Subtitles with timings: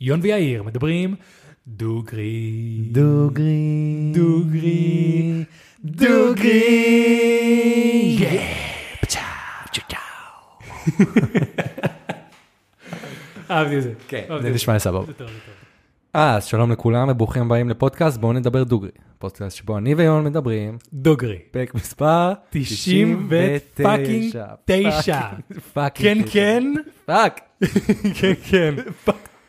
[0.00, 1.14] יון ויאיר מדברים
[1.66, 2.88] דוגרי.
[2.92, 4.12] דוגרי.
[4.12, 5.44] דוגרי.
[5.84, 6.74] דוגרי.
[13.50, 13.92] אהבתי את זה.
[14.08, 15.06] כן, זה נשמע לי סבבה.
[15.06, 15.54] זה טוב, זה טוב.
[16.16, 18.90] אה, אז שלום לכולם וברוכים הבאים לפודקאסט, בואו נדבר דוגרי.
[19.18, 21.38] פודקאסט שבו אני ויון מדברים, דוגרי.
[21.50, 25.20] פרק מספר 90 ופאקינג תשע.
[25.72, 26.72] fucking כן, כן.
[27.06, 27.40] fuck.
[28.14, 28.74] כן, כן.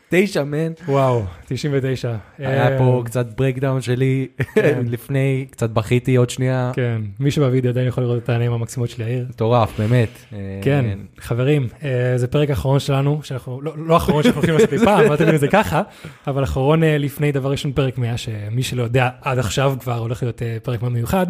[0.08, 0.72] תשע, man.
[0.88, 2.14] וואו, 99.
[2.38, 4.80] היה אה, פה קצת breakdown שלי כן.
[4.94, 6.70] לפני, קצת בכיתי עוד שנייה.
[6.74, 9.26] כן, מי שבווידאו עדיין יכול לראות את העיניים המקסימות של יאיר.
[9.28, 10.08] מטורף, באמת.
[10.32, 14.72] אה, כן, חברים, אה, זה פרק אחרון שלנו, שאנחנו, לא, לא אחרון שאנחנו הולכים לעשות
[14.72, 15.82] אי פעם, אל תבינו את זה ככה,
[16.26, 20.42] אבל אחרון לפני דבר ראשון פרק 100, שמי שלא יודע, עד עכשיו כבר הולך להיות
[20.62, 21.26] פרק מאוד מיוחד,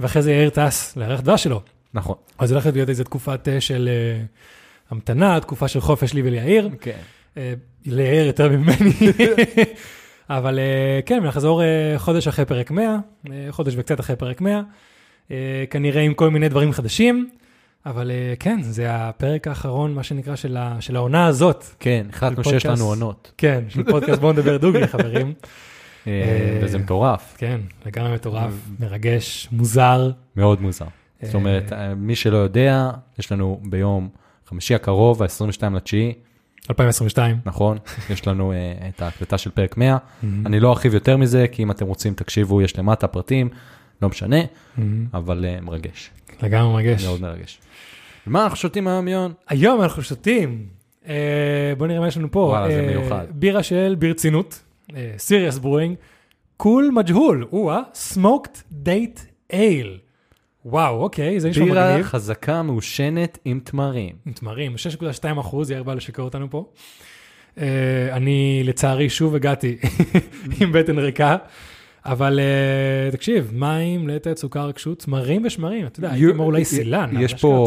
[0.00, 1.60] ואחרי זה יאיר טס לארח דבש שלו.
[1.94, 2.14] נכון.
[2.38, 3.88] אז הולכת להיות איזה תקופת של
[4.90, 6.98] המתנה, תקופה של חופש לי וליאיר, כן.
[7.36, 7.52] אה,
[7.86, 8.92] ליאיר יותר ממני.
[10.30, 12.96] אבל אה, כן, נחזור אה, חודש אחרי פרק 100,
[13.30, 14.60] אה, חודש וקצת אחרי פרק 100,
[15.30, 17.30] אה, כנראה עם כל מיני דברים חדשים,
[17.86, 21.64] אבל כן, זה הפרק האחרון, מה שנקרא, של, ה, של העונה הזאת.
[21.80, 22.66] כן, החלטנו שיש.
[22.66, 23.32] לנו עונות.
[23.38, 25.32] כן, של פודקאסט בואו נדבר דוגרי, חברים.
[26.62, 30.10] וזה מטורף, כן, לגמרי מטורף, מרגש, מוזר.
[30.36, 30.84] מאוד מוזר.
[31.22, 34.08] זאת אומרת, מי שלא יודע, יש לנו ביום
[34.46, 36.14] חמישי הקרוב, ה-22 לתשיעי,
[36.70, 37.36] 2022.
[37.44, 37.78] נכון?
[38.10, 39.96] יש לנו אה, את ההקלטה של פרק 100.
[40.46, 43.48] אני לא ארחיב יותר מזה, כי אם אתם רוצים, תקשיבו, יש למטה פרטים,
[44.02, 44.36] לא משנה,
[44.76, 45.06] מהמם.
[45.14, 46.10] אבל אה, מרגש,
[46.42, 47.04] לגמרי מרגש.
[47.04, 47.60] מאוד מרגש.
[48.26, 49.32] ומה אנחנו שותים היום, יון?
[49.48, 50.66] היום אנחנו שותים,
[51.08, 52.38] אה, בוא נראה מה יש לנו פה.
[52.38, 53.26] וואלה, זה מיוחד.
[53.30, 54.62] בירה של ברצינות,
[55.18, 55.96] Serious Brewing,
[56.56, 59.20] קול מג'הול, או-אה, smoked date
[59.52, 59.98] ale.
[60.64, 62.06] וואו, אוקיי, זה נשמע בירה מגניב.
[62.06, 64.14] חזקה מעושנת עם תמרים.
[64.26, 64.74] עם תמרים,
[65.34, 66.64] 6.2 אחוז, יאיר בא לשקר אותנו פה.
[67.60, 67.66] אה,
[68.12, 69.76] אני לצערי שוב הגעתי
[70.60, 71.36] עם בטן ריקה,
[72.06, 77.10] אבל אה, תקשיב, מים, לתת, סוכר, כשות, תמרים ושמרים, אתה יודע, הייתי אומר אולי סילן,
[77.20, 77.64] יש פה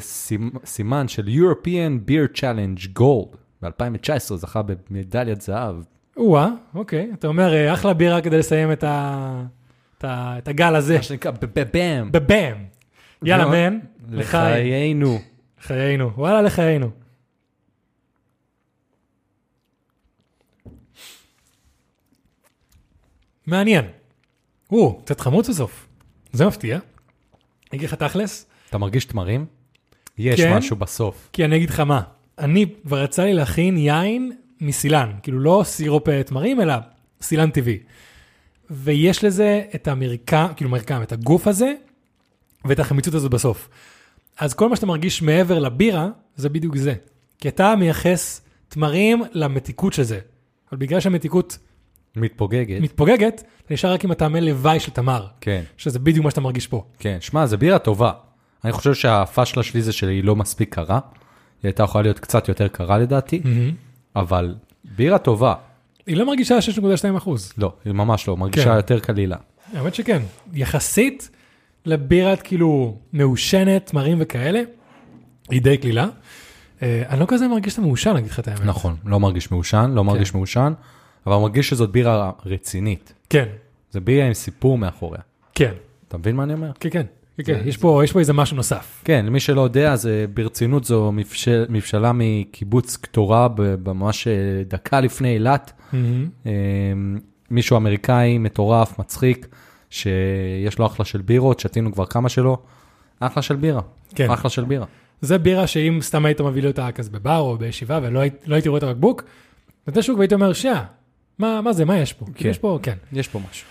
[0.00, 3.36] סימ- סימן של European Beer Challenge Gold.
[3.62, 5.76] ב-2019 זכה במדליית זהב.
[6.16, 9.42] או-אה, אוקיי, אתה אומר, אחלה בירה כדי לסיים את ה-
[10.04, 12.12] את הגל הזה, מה שנקרא בבאם.
[12.12, 12.54] בבאם.
[13.22, 13.46] יאללה.
[13.46, 13.78] מן,
[14.10, 15.18] לחיים, לחיינו.
[15.60, 16.90] חיינו, וואלה, לחיינו.
[23.46, 23.84] מעניין.
[24.70, 25.86] או, קצת חמוץ בסוף.
[26.32, 26.76] זה מפתיע.
[26.76, 29.46] אני אגיד לך תכלס, אתה מרגיש תמרים?
[30.18, 30.56] יש כן.
[30.56, 31.28] משהו בסוף.
[31.32, 32.02] כי אני אגיד לך מה,
[32.38, 36.74] אני כבר יצא לי להכין יין מסילן, כאילו לא סירופ אה, תמרים, אלא
[37.20, 37.78] סילן טבעי.
[38.70, 41.74] ויש לזה את המרקם, כאילו מרקם, את הגוף הזה,
[42.64, 43.68] ואת החמיצות הזאת בסוף.
[44.38, 46.94] אז כל מה שאתה מרגיש מעבר לבירה, זה בדיוק זה.
[47.38, 50.18] כי אתה מייחס תמרים למתיקות של זה.
[50.72, 51.58] אבל בגלל שהמתיקות
[52.16, 52.80] מתפוגגת.
[52.80, 56.66] מתפוגגת, אתה נשאר רק עם הטעמי לוואי של תמר, כן, שזה בדיוק מה שאתה מרגיש
[56.66, 56.84] פה.
[56.98, 57.18] כן.
[57.20, 58.12] שמע, זו בירה טובה.
[58.64, 61.00] אני חושב שהפאשלה שלי זה שהיא לא מספיק קרה.
[61.62, 63.42] היא הייתה יכולה להיות קצת יותר קרה לדעתי,
[64.16, 65.54] אבל בירה טובה.
[66.06, 67.52] היא לא מרגישה 6.2 אחוז.
[67.58, 68.76] לא, היא ממש לא, מרגישה כן.
[68.76, 69.36] יותר קלילה.
[69.72, 70.22] האמת שכן,
[70.52, 71.30] יחסית
[71.86, 74.62] לבירת כאילו מעושנת, תמרים וכאלה,
[75.50, 76.08] היא די קלילה.
[76.82, 78.64] אה, אני לא כזה מרגיש את המעושן, להגיד לך את האמת.
[78.64, 80.72] נכון, לא מרגיש מעושן, לא מרגיש מעושן,
[81.26, 83.12] אבל מרגיש שזאת בירה רצינית.
[83.30, 83.46] כן,
[83.90, 85.20] זה בירה עם סיפור מאחוריה.
[85.54, 85.72] כן,
[86.08, 86.70] אתה מבין מה אני אומר?
[86.80, 87.60] כן, כן, כן, כן.
[87.64, 89.02] יש פה, יש פה איזה משהו נוסף.
[89.04, 93.48] כן, למי שלא יודע, זה ברצינות זו מבשל, מבשלה מקיבוץ קטורה,
[93.86, 94.32] ממש אה,
[94.68, 95.72] דקה לפני אילת.
[96.46, 96.50] אה,
[97.50, 99.46] מישהו אמריקאי מטורף, מצחיק,
[99.90, 102.58] שיש לו אחלה של בירות, שתינו כבר כמה שלו.
[103.20, 103.80] אחלה של בירה,
[104.14, 104.30] כן.
[104.30, 104.86] אחלה של בירה.
[105.20, 108.68] זה בירה שאם סתם היית מביא לי אותה כזה בבר או בישיבה ולא לא הייתי
[108.68, 109.22] רואה את הבקבוק,
[109.86, 110.84] נותן שוק והייתי אומר, שיה,
[111.38, 112.26] מה, מה זה, מה יש פה?
[112.34, 112.48] כן.
[112.48, 112.96] יש פה, כן.
[113.12, 113.66] יש פה משהו.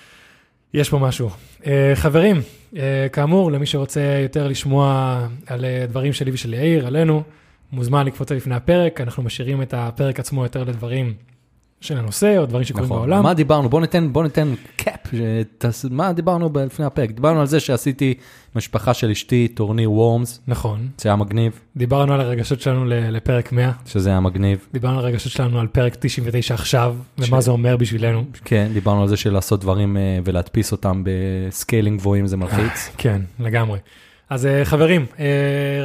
[0.73, 1.29] יש פה משהו.
[1.61, 1.65] Uh,
[1.95, 2.41] חברים,
[2.73, 2.77] uh,
[3.13, 7.23] כאמור, למי שרוצה יותר לשמוע על uh, דברים שלי ושל יאיר, עלינו,
[7.71, 11.13] מוזמן לקפוץ לפני הפרק, אנחנו משאירים את הפרק עצמו יותר לדברים
[11.81, 12.97] של הנושא, או דברים שקורים נכון.
[12.97, 13.23] בעולם.
[13.23, 13.69] מה דיברנו?
[13.69, 14.99] בוא ניתן, בוא ניתן קאפ.
[15.07, 17.11] שתס- מה דיברנו לפני הפרק?
[17.11, 18.13] דיברנו על זה שעשיתי
[18.55, 23.51] משפחה של אשתי טורניר Worms, נכון, זה היה מגניב, דיברנו על הרגשות שלנו ל- לפרק
[23.51, 24.67] 100, שזה היה מגניב.
[24.73, 28.23] דיברנו על הרגשות שלנו על פרק 99 עכשיו, ומה ש- זה אומר בשבילנו.
[28.45, 32.89] כן, דיברנו על זה של לעשות דברים אה, ולהדפיס אותם ב scaling גבוהים, זה מלחיץ.
[32.97, 33.79] כן, לגמרי.
[34.29, 35.25] אז אה, חברים, אה,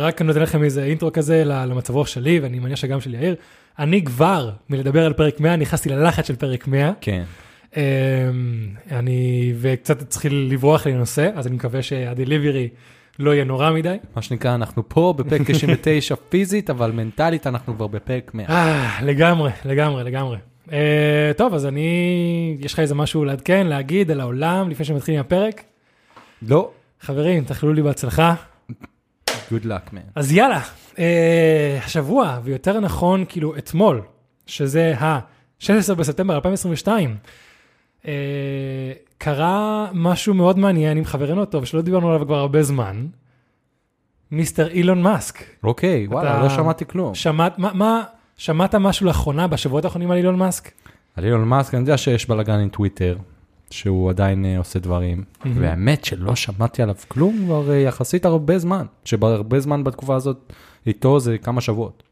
[0.00, 3.34] רק אני נותן לכם איזה intro כזה למצב רוח שלי, ואני מניח שגם של יאיר.
[3.80, 6.92] אני כבר, מלדבר על פרק 100, נכנסתי ללחץ של פרק 100.
[7.00, 7.22] כן.
[7.76, 7.82] אה,
[8.90, 12.68] אני, וקצת התחיל לברוח לי לנושא, אז אני מקווה שהדליברי
[13.18, 13.96] לא יהיה נורא מדי.
[14.16, 18.46] מה שנקרא, אנחנו פה בפרק 99 פיזית, אבל מנטלית אנחנו כבר בפרק 100.
[18.48, 20.36] אה, לגמרי, לגמרי, לגמרי.
[20.72, 25.26] אה, טוב, אז אני, יש לך איזה משהו לעדכן, להגיד על העולם לפני שמתחילים עם
[25.26, 25.62] הפרק?
[26.42, 26.70] לא.
[27.00, 28.34] חברים, תאכלו לי בהצלחה.
[29.28, 30.10] Good luck, man.
[30.14, 30.60] אז יאללה,
[31.84, 34.02] השבוע, ויותר נכון, כאילו אתמול,
[34.46, 37.16] שזה ה-16 בספטמבר 2022,
[38.06, 38.12] אה,
[39.18, 43.06] קרה משהו מאוד מעניין עם חברנו הטוב, שלא דיברנו עליו כבר הרבה זמן,
[44.30, 45.44] מיסטר אילון מאסק.
[45.62, 47.14] אוקיי, וואלה, לא שמעתי כלום.
[47.14, 48.02] שמעת, מה, מה,
[48.36, 50.70] שמעת משהו לאחרונה, בשבועות האחרונים על אילון מאסק?
[51.16, 53.16] על אילון מאסק, אני יודע שיש בלאגן עם טוויטר,
[53.70, 55.24] שהוא עדיין אה, עושה דברים,
[55.54, 60.52] והאמת שלא שמעתי עליו כלום כבר אה, יחסית הרבה זמן, שהרבה זמן בתקופה הזאת
[60.86, 62.02] איתו זה כמה שבועות.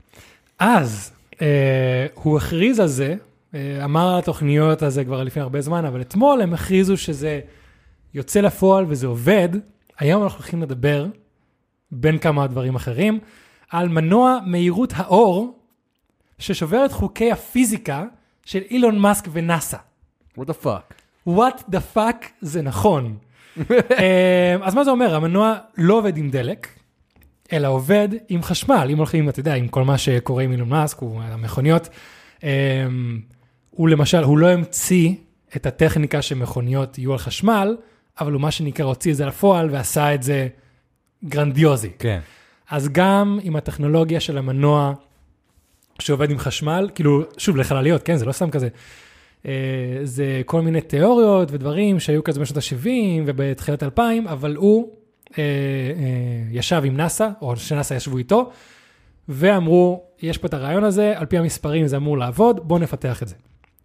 [0.59, 1.13] אז
[1.43, 3.15] אה, הוא הכריז על זה,
[3.55, 7.41] אה, אמר על התוכניות הזה כבר לפני הרבה זמן, אבל אתמול הם הכריזו שזה
[8.15, 9.49] יוצא לפועל וזה עובד.
[9.99, 11.07] היום אנחנו הולכים לדבר,
[11.93, 13.21] בין כמה דברים אחרים,
[13.71, 15.59] על מנוע מהירות האור,
[16.39, 18.05] ששובר את חוקי הפיזיקה
[18.45, 19.77] של אילון מאסק ונאסא.
[20.39, 20.98] what the fuck.
[21.29, 23.17] What the fuck זה נכון.
[23.99, 25.15] אה, אז מה זה אומר?
[25.15, 26.69] המנוע לא עובד עם דלק,
[27.53, 28.89] אלא עובד עם חשמל.
[28.91, 31.89] אם הולכים, אתה יודע, עם כל מה שקורה עם אילון מאסק, הוא המכוניות,
[32.45, 32.87] אה,
[33.71, 35.15] הוא למשל, הוא לא המציא
[35.57, 37.77] את הטכניקה שמכוניות יהיו על חשמל,
[38.21, 40.49] אבל הוא מה שנקרא הוציא את זה לפועל ועשה את זה
[41.25, 41.91] גרנדיוזי.
[41.99, 42.21] כן.
[42.71, 44.93] אז גם עם הטכנולוגיה של המנוע
[45.99, 48.69] שעובד עם חשמל, כאילו, שוב, לחלליות, כן, זה לא סתם כזה.
[49.47, 49.53] אה,
[50.03, 54.93] זה כל מיני תיאוריות ודברים שהיו כזה בשנות ה-70 ובתחילת 2000, אבל הוא
[55.39, 55.45] אה, אה,
[56.51, 58.51] ישב עם נאסא, או שנאסא ישבו איתו,
[59.29, 63.29] ואמרו, יש פה את הרעיון הזה, על פי המספרים זה אמור לעבוד, בואו נפתח את
[63.29, 63.35] זה.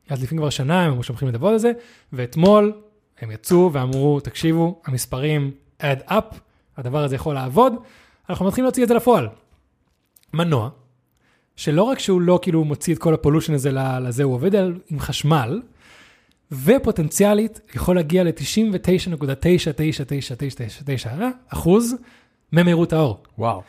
[0.10, 1.72] אז לפני כבר שנה הם אמרו שהולכים לעבוד על זה,
[2.14, 2.74] ואתמול
[3.22, 5.52] הם יצאו ואמרו, תקשיבו, המספרים
[5.82, 6.36] add up,
[6.78, 7.74] הדבר הזה יכול לעבוד,
[8.30, 9.28] אנחנו מתחילים להוציא את זה לפועל.
[10.34, 10.70] מנוע,
[11.56, 13.72] שלא רק שהוא לא כאילו מוציא את כל ה pollution הזה
[14.02, 15.62] לזה, הוא עובד על, עם חשמל,
[16.52, 21.08] ופוטנציאלית יכול להגיע ל-99.99999
[21.50, 21.96] אחוז
[22.54, 23.24] ממהירות האור.
[23.38, 23.62] וואו.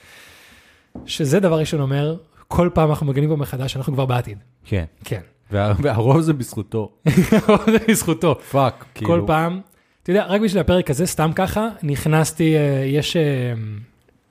[1.07, 2.17] שזה דבר ראשון אומר,
[2.49, 4.39] כל פעם אנחנו מגלים פה מחדש, אנחנו כבר בעתיד.
[4.65, 4.85] כן.
[5.05, 5.21] כן.
[5.51, 6.93] וה- והרוב זה בזכותו.
[7.73, 8.35] זה בזכותו.
[8.51, 9.11] fuck, כאילו.
[9.11, 9.61] כל פעם,
[10.03, 13.23] אתה יודע, רק בשביל הפרק הזה, סתם ככה, נכנסתי, אה, יש אה,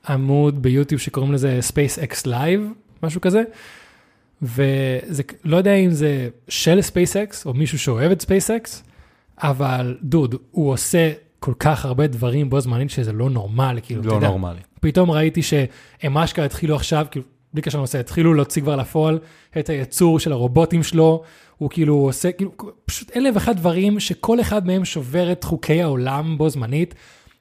[0.09, 3.43] עמוד ביוטיוב שקוראים לזה SpaceX Live, משהו כזה,
[4.41, 8.69] וזה, לא יודע אם זה של SpaceX או מישהו שאוהב את SpaceX,
[9.37, 14.09] אבל דוד, הוא עושה כל כך הרבה דברים בו זמנית שזה לא נורמלי, כאילו, אתה
[14.09, 14.59] לא יודע, נורמלי.
[14.81, 19.19] פתאום ראיתי שהם אשכרה התחילו עכשיו, כאילו, בלי קשר לנושא, התחילו להוציא כבר לפועל
[19.59, 21.23] את הייצור של הרובוטים שלו,
[21.57, 22.51] הוא כאילו עושה, כאילו,
[22.85, 26.95] פשוט אלף ואחד דברים שכל אחד מהם שובר את חוקי העולם בו זמנית,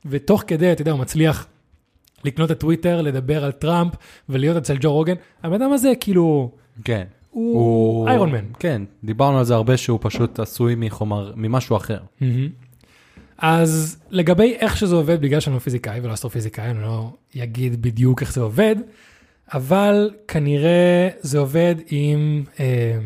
[0.06, 1.46] ותוך כדי, אתה יודע, הוא מצליח
[2.24, 3.92] לקנות את טוויטר, לדבר על טראמפ
[4.28, 5.14] ולהיות אצל ג'ו רוגן.
[5.42, 6.50] הבן אדם הזה, כאילו,
[6.84, 7.04] כן.
[7.30, 8.44] הוא איירון מן.
[8.58, 11.98] כן, דיברנו על זה הרבה שהוא פשוט עשוי מחומר, ממשהו אחר.
[13.38, 18.20] אז לגבי איך שזה עובד, בגלל שאני לא פיזיקאי ולא אסטרופיזיקאי, אני לא אגיד בדיוק
[18.20, 18.76] איך זה עובד,
[19.54, 22.98] אבל כנראה זה עובד עם אה,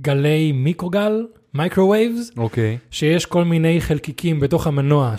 [0.00, 2.78] גלי מיקרוגל, microwaves, אוקיי.
[2.90, 5.14] שיש כל מיני חלקיקים בתוך המנוע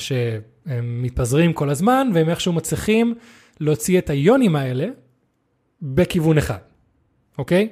[0.68, 3.16] שהם מתפזרים כל הזמן, והם איכשהו מצליחים
[3.60, 4.88] להוציא את היונים האלה
[5.82, 6.58] בכיוון אחד,
[7.38, 7.70] אוקיי?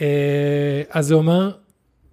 [0.00, 1.50] אה, אז זה אומר,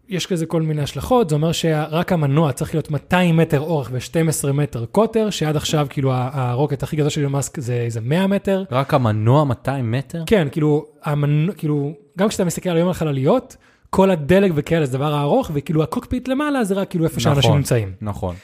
[0.09, 4.51] יש כזה כל מיני השלכות, זה אומר שרק המנוע צריך להיות 200 מטר אורך ו-12
[4.51, 8.63] מטר קוטר, שעד עכשיו כאילו ה rocket הכי גדול של מאסק זה איזה 100 מטר.
[8.71, 10.24] רק המנוע 200 מטר?
[10.25, 13.57] כן, כאילו, המנוע, כאילו, גם כשאתה מסתכל על היום על חלליות,
[13.89, 17.57] כל הדלק וכאלה זה דבר הארוך, וכאילו הקוקפיט למעלה זה רק כאילו איפה שאנשים נכון.
[17.57, 17.91] נמצאים.
[18.01, 18.36] נכון.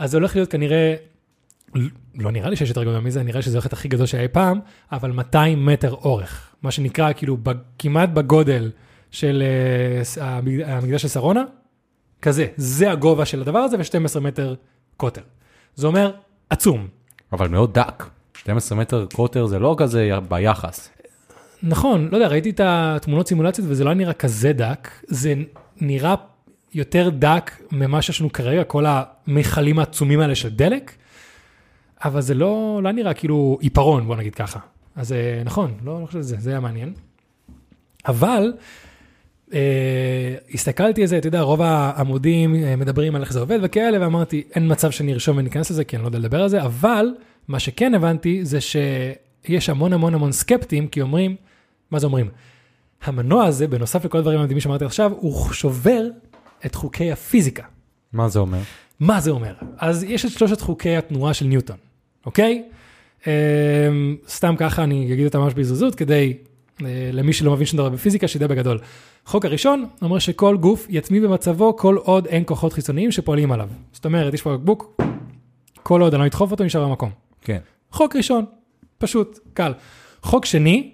[0.00, 0.94] אז זה הולך להיות כנראה,
[2.14, 4.60] לא נראה לי שיש יותר גדול מזה, נראה שזה הולך להיות הכי גדול שהיה פעם,
[4.92, 8.70] אבל 200 מטר אורך, מה שנקרא כאילו ב- כמעט בגודל
[9.10, 9.42] של
[10.20, 11.44] המג- המגדל של שרונה,
[12.22, 14.54] כזה, זה הגובה של הדבר הזה ו-12 מטר
[14.96, 15.22] קוטר.
[15.74, 16.12] זה אומר
[16.50, 16.88] עצום.
[17.32, 18.04] אבל מאוד דק.
[18.36, 20.90] 12 מטר קוטר זה לא כזה ביחס.
[21.62, 25.34] נכון, לא יודע, ראיתי את התמונות סימולציות וזה לא נראה כזה דק, זה
[25.80, 26.14] נראה
[26.74, 30.92] יותר דק ממה שיש לנו כרגע, כל המכלים העצומים האלה של דלק,
[32.04, 34.58] אבל זה לא, לא נראה כאילו עיפרון, בוא נגיד ככה.
[34.96, 36.92] אז אה, נכון, לא, לא חושב שזה, זה היה מעניין.
[38.08, 38.52] אבל,
[39.52, 44.00] אה, הסתכלתי על זה, אתה יודע, רוב העמודים אה, מדברים על איך זה עובד וכאלה,
[44.00, 47.06] ואמרתי, אין מצב שאני ארשום וניכנס לזה, כי אני לא יודע לדבר על זה, אבל
[47.48, 51.36] מה שכן הבנתי זה שיש המון המון המון סקפטים, כי אומרים,
[51.90, 52.28] מה זה אומרים?
[53.02, 56.02] המנוע הזה, בנוסף לכל הדברים המדהימים שאמרתי עכשיו, הוא שובר
[56.66, 57.62] את חוקי הפיזיקה.
[58.12, 58.58] מה זה אומר?
[59.00, 59.54] מה זה אומר?
[59.78, 61.76] אז יש את שלושת חוקי התנועה של ניוטון,
[62.26, 62.64] אוקיי?
[63.26, 63.30] אמ,
[64.28, 66.36] סתם ככה אני אגיד אותם ממש בזריזות כדי
[66.84, 68.78] אה, למי שלא מבין שום דבר בפיזיקה, שידע בגדול.
[69.26, 73.68] חוק הראשון אומר שכל גוף יצמיא במצבו כל עוד אין כוחות חיצוניים שפועלים עליו.
[73.92, 75.00] זאת אומרת, יש פה בקבוק,
[75.82, 77.10] כל עוד אני לא אדחוף אותו, נשאר במקום.
[77.40, 77.58] כן.
[77.90, 78.44] חוק ראשון,
[78.98, 79.72] פשוט, קל.
[80.22, 80.90] חוק שני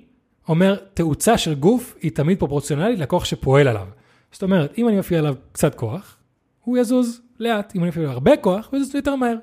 [0.49, 3.87] אומר, תאוצה של גוף היא תמיד פרופורציונלית לכוח שפועל עליו.
[4.33, 6.17] זאת אומרת, אם אני מפעיל עליו קצת כוח,
[6.65, 7.73] הוא יזוז לאט.
[7.77, 9.37] אם אני מפעיל עליו הרבה כוח, הוא יזוז יותר מהר.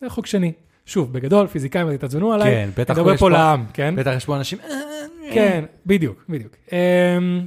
[0.00, 0.52] זה חוק שני.
[0.86, 3.94] שוב, בגדול, פיזיקאים תתעצבנו עליי, כן, בטח מדבר פה לעם, כן?
[3.96, 4.76] בטח יש פה אנשים, "אה,
[5.34, 6.52] כן, בדיוק, בדיוק.
[6.72, 7.46] אמ,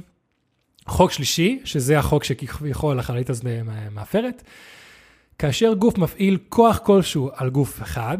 [0.86, 3.44] חוק שלישי, שזה החוק שכביכול החללית הזאת
[3.90, 4.42] מאפרת,
[5.38, 8.18] כאשר גוף מפעיל כוח כלשהו על גוף אחד,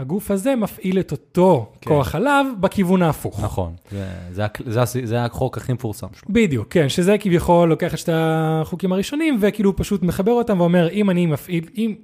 [0.00, 1.90] הגוף הזה מפעיל את אותו כן.
[1.90, 3.40] כוח עליו בכיוון ההפוך.
[3.44, 4.44] נכון, זה- זה
[4.84, 6.28] זה זה החוק הכי מפורסם שלו.
[6.34, 11.10] בדיוק, כן, שזה כביכול לוקח את שתי החוקים הראשונים וכאילו פשוט מחבר אותם ואומר, אם
[11.10, 11.94] אני מפעיל, אם,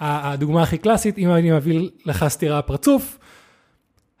[0.00, 3.18] הדוגמה הכי קלאסית, אם אני מביא לך סטירה פרצוף,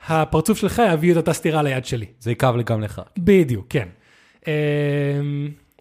[0.08, 2.06] הפרצוף שלך יביא את אותה סטירה ליד שלי.
[2.20, 3.02] זה יכאב לי גם לך.
[3.18, 3.88] בדיוק, כן.
[4.46, 4.52] אמ,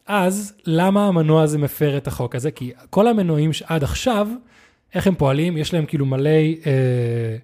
[0.08, 2.51] אז למה המנוע הזה מפר את החוק הזה?
[2.51, 4.27] כי כל המנועים שעד עכשיו,
[4.94, 5.58] איך הם פועלים?
[5.58, 6.30] יש להם כאילו מלא
[6.66, 7.38] אה,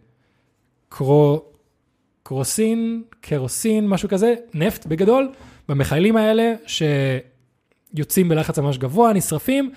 [0.89, 1.41] קרו,
[2.23, 5.31] קרוסין, קרוסין, משהו כזה, נפט בגדול,
[5.69, 9.71] במכלים האלה שיוצאים בלחץ ממש גבוה, נשרפים,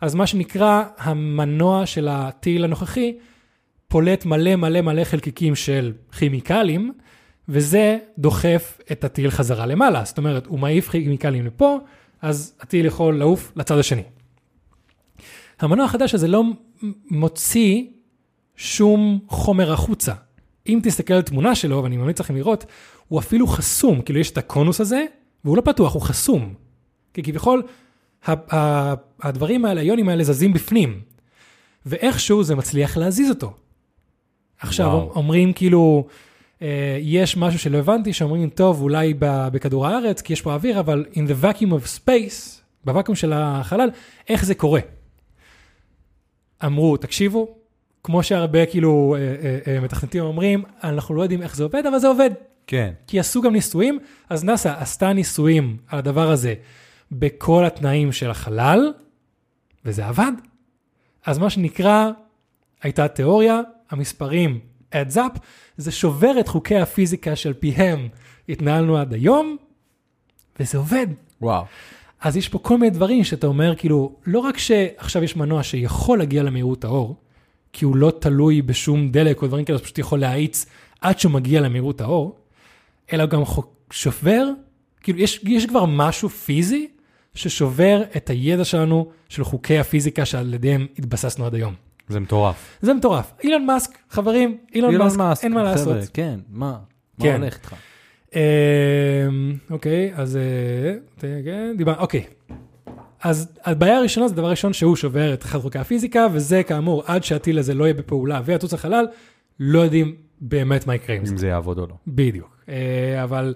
[0.00, 3.16] אז מה שנקרא המנוע של הטיל הנוכחי,
[3.88, 6.92] פולט מלא מלא מלא חלקיקים של כימיקלים,
[7.48, 10.04] וזה דוחף את הטיל חזרה למעלה.
[10.04, 11.78] זאת אומרת, הוא מעיף כימיקלים לפה,
[12.22, 14.02] אז הטיל יכול לעוף לצד השני.
[15.60, 16.42] המנוע החדש הזה לא
[17.10, 17.84] מוציא
[18.56, 20.12] שום חומר החוצה.
[20.68, 22.66] אם תסתכל על תמונה שלו, ואני ממליץ לכם לראות,
[23.08, 25.04] הוא אפילו חסום, כאילו יש את הקונוס הזה,
[25.44, 26.54] והוא לא פתוח, הוא חסום.
[27.14, 27.62] כי כביכול,
[29.22, 31.00] הדברים האלה, היונים האלה זזים בפנים,
[31.86, 33.54] ואיכשהו זה מצליח להזיז אותו.
[34.60, 35.12] עכשיו, וואו.
[35.14, 36.06] אומרים כאילו,
[36.62, 41.04] אה, יש משהו שלא הבנתי, שאומרים, טוב, אולי בכדור הארץ, כי יש פה אוויר, אבל
[41.12, 43.88] in the vacuum of space, בוואקום של החלל,
[44.28, 44.80] איך זה קורה?
[46.64, 47.54] אמרו, תקשיבו,
[48.04, 51.98] כמו שהרבה כאילו אה, אה, אה, מתכנתים אומרים, אנחנו לא יודעים איך זה עובד, אבל
[51.98, 52.30] זה עובד.
[52.66, 52.92] כן.
[53.06, 53.98] כי עשו גם ניסויים,
[54.28, 56.54] אז נאסא עשתה ניסויים על הדבר הזה
[57.12, 58.92] בכל התנאים של החלל,
[59.84, 60.32] וזה עבד.
[61.26, 62.10] אז מה שנקרא,
[62.82, 63.60] הייתה תיאוריה,
[63.90, 64.60] המספרים
[64.92, 65.38] adds up,
[65.76, 68.08] זה שובר את חוקי הפיזיקה של פיהם
[68.48, 69.56] התנהלנו עד היום,
[70.60, 71.06] וזה עובד.
[71.40, 71.64] וואו.
[72.20, 76.18] אז יש פה כל מיני דברים שאתה אומר, כאילו, לא רק שעכשיו יש מנוע שיכול
[76.18, 77.16] להגיע למהירות האור,
[77.72, 80.66] כי הוא לא תלוי בשום דלק או דברים כאלה, הוא פשוט יכול להאיץ
[81.00, 82.36] עד שהוא מגיע למהירות האור,
[83.12, 83.42] אלא גם
[83.90, 84.48] שובר,
[85.02, 86.88] כאילו, יש, יש כבר משהו פיזי
[87.34, 91.74] ששובר את הידע שלנו של חוקי הפיזיקה שעל ידיהם התבססנו עד היום.
[92.08, 92.78] זה מטורף.
[92.82, 93.32] זה מטורף.
[93.44, 96.10] אילון מאסק, חברים, אילון, מאסק, אין מה חבר'ה, לעשות.
[96.14, 96.78] כן, מה?
[97.18, 97.40] מה כן.
[97.40, 97.74] הולך איתך?
[98.34, 98.40] אמ,
[99.70, 100.42] אוקיי, אז אה,
[101.18, 102.24] ת- כן, אוקיי.
[103.22, 107.24] אז הבעיה הראשונה זה דבר ראשון שהוא שובר את אחד חוקי הפיזיקה, וזה כאמור, עד
[107.24, 109.06] שהטיל הזה לא יהיה בפעולה ויטוס לחלל,
[109.60, 111.32] לא יודעים באמת מה יקרה עם זה.
[111.32, 111.94] אם זה יעבוד או לא.
[112.06, 112.56] בדיוק.
[112.68, 113.54] אה, אבל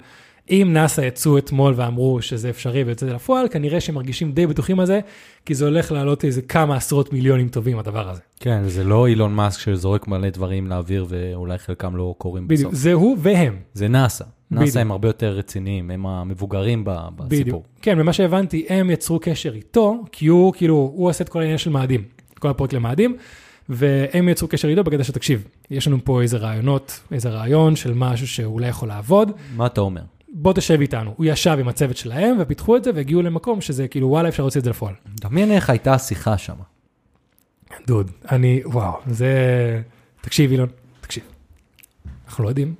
[0.51, 4.81] אם נאסא יצאו אתמול ואמרו שזה אפשרי ויוצא זה לפועל, כנראה שהם מרגישים די בטוחים
[4.81, 5.01] על זה,
[5.47, 8.21] כי זה הולך לעלות איזה כמה עשרות מיליונים טובים הדבר הזה.
[8.41, 12.83] כן, זה לא אילון מאסק שזורק מלא דברים לאוויר ואולי חלקם לא קורים בדיוק, בסוף.
[12.83, 13.57] זה הוא והם.
[13.75, 14.25] זה נאסא.
[14.51, 14.65] בדיוק.
[14.65, 17.27] נאסא הם הרבה יותר רציניים, הם המבוגרים בסיפור.
[17.29, 17.67] בדיוק.
[17.83, 21.59] כן, ומה שהבנתי, הם יצרו קשר איתו, כי הוא, כאילו, הוא עושה את כל העניין
[21.59, 22.03] של מאדים,
[22.39, 23.17] כל הפרויקט למאדים,
[23.69, 28.29] והם יצרו קשר איתו בקטע שתקשיב, יש לנו פה איזה רעיונות, איזה רעיון של משהו
[28.29, 30.03] שאולי יכול לעבוד, מה אתה אומר?
[30.33, 31.15] בוא תשב איתנו.
[31.17, 34.61] הוא ישב עם הצוות שלהם ופיתחו את זה והגיעו למקום שזה כאילו וואלה אפשר להוציא
[34.61, 34.95] את זה לפועל.
[35.21, 36.55] דמיין איך הייתה השיחה שם.
[37.87, 39.33] דוד, אני, וואו, זה,
[40.21, 40.69] תקשיב אילון,
[41.01, 41.23] תקשיב.
[42.27, 42.75] אנחנו לא יודעים,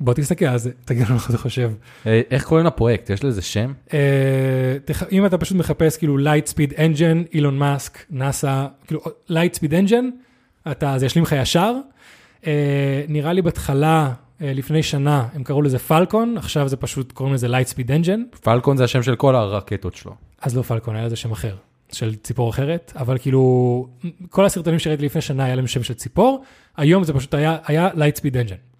[0.00, 1.72] בוא תסתכל על זה, תגיד לנו מה אתה חושב.
[2.06, 3.10] אה, איך קוראים לפרויקט?
[3.10, 3.72] יש לזה שם?
[3.92, 4.76] אה,
[5.12, 10.04] אם אתה פשוט מחפש כאילו light speed engine, אילון מאסק, נאסא, כאילו light speed engine,
[10.70, 11.74] אתה, זה ישלים לך ישר.
[12.46, 17.46] אה, נראה לי בהתחלה, לפני שנה, הם קראו לזה פלקון, עכשיו זה פשוט קוראים לזה
[17.46, 20.14] light speed engine, פלקון זה השם של כל הרקטות שלו.
[20.42, 21.54] אז לא פלקון, היה לזה שם אחר,
[21.92, 23.86] של ציפור אחרת, אבל כאילו,
[24.30, 26.44] כל הסרטונים שראיתי לפני שנה היה להם שם של ציפור,
[26.76, 28.70] היום זה פשוט היה, היה light speed engine.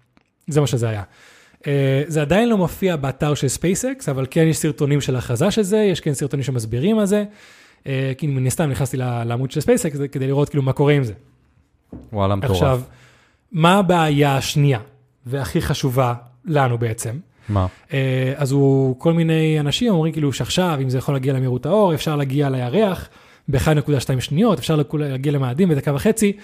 [0.47, 1.03] זה מה שזה היה.
[1.59, 1.63] Uh,
[2.07, 5.77] זה עדיין לא מופיע באתר של SpaceX, אבל כן יש סרטונים של הכרזה של זה,
[5.77, 7.23] יש כן סרטונים שמסבירים על זה.
[7.83, 7.87] Uh,
[8.17, 11.13] כי מן הסתם נכנסתי לעמוד של SpaceX כדי לראות כאילו מה קורה עם זה.
[12.13, 12.51] וואלה, מטורף.
[12.51, 12.81] עכשיו,
[13.51, 14.79] מה הבעיה השנייה,
[15.25, 16.13] והכי חשובה
[16.45, 17.19] לנו בעצם?
[17.49, 17.67] מה?
[17.93, 21.93] אה, אז הוא, כל מיני אנשים אומרים כאילו שעכשיו, אם זה יכול להגיע למהירות האור,
[21.93, 23.09] אפשר להגיע לירח
[23.47, 26.37] ב-1.2 שניות, אפשר להגיע למאדים בדקה וחצי.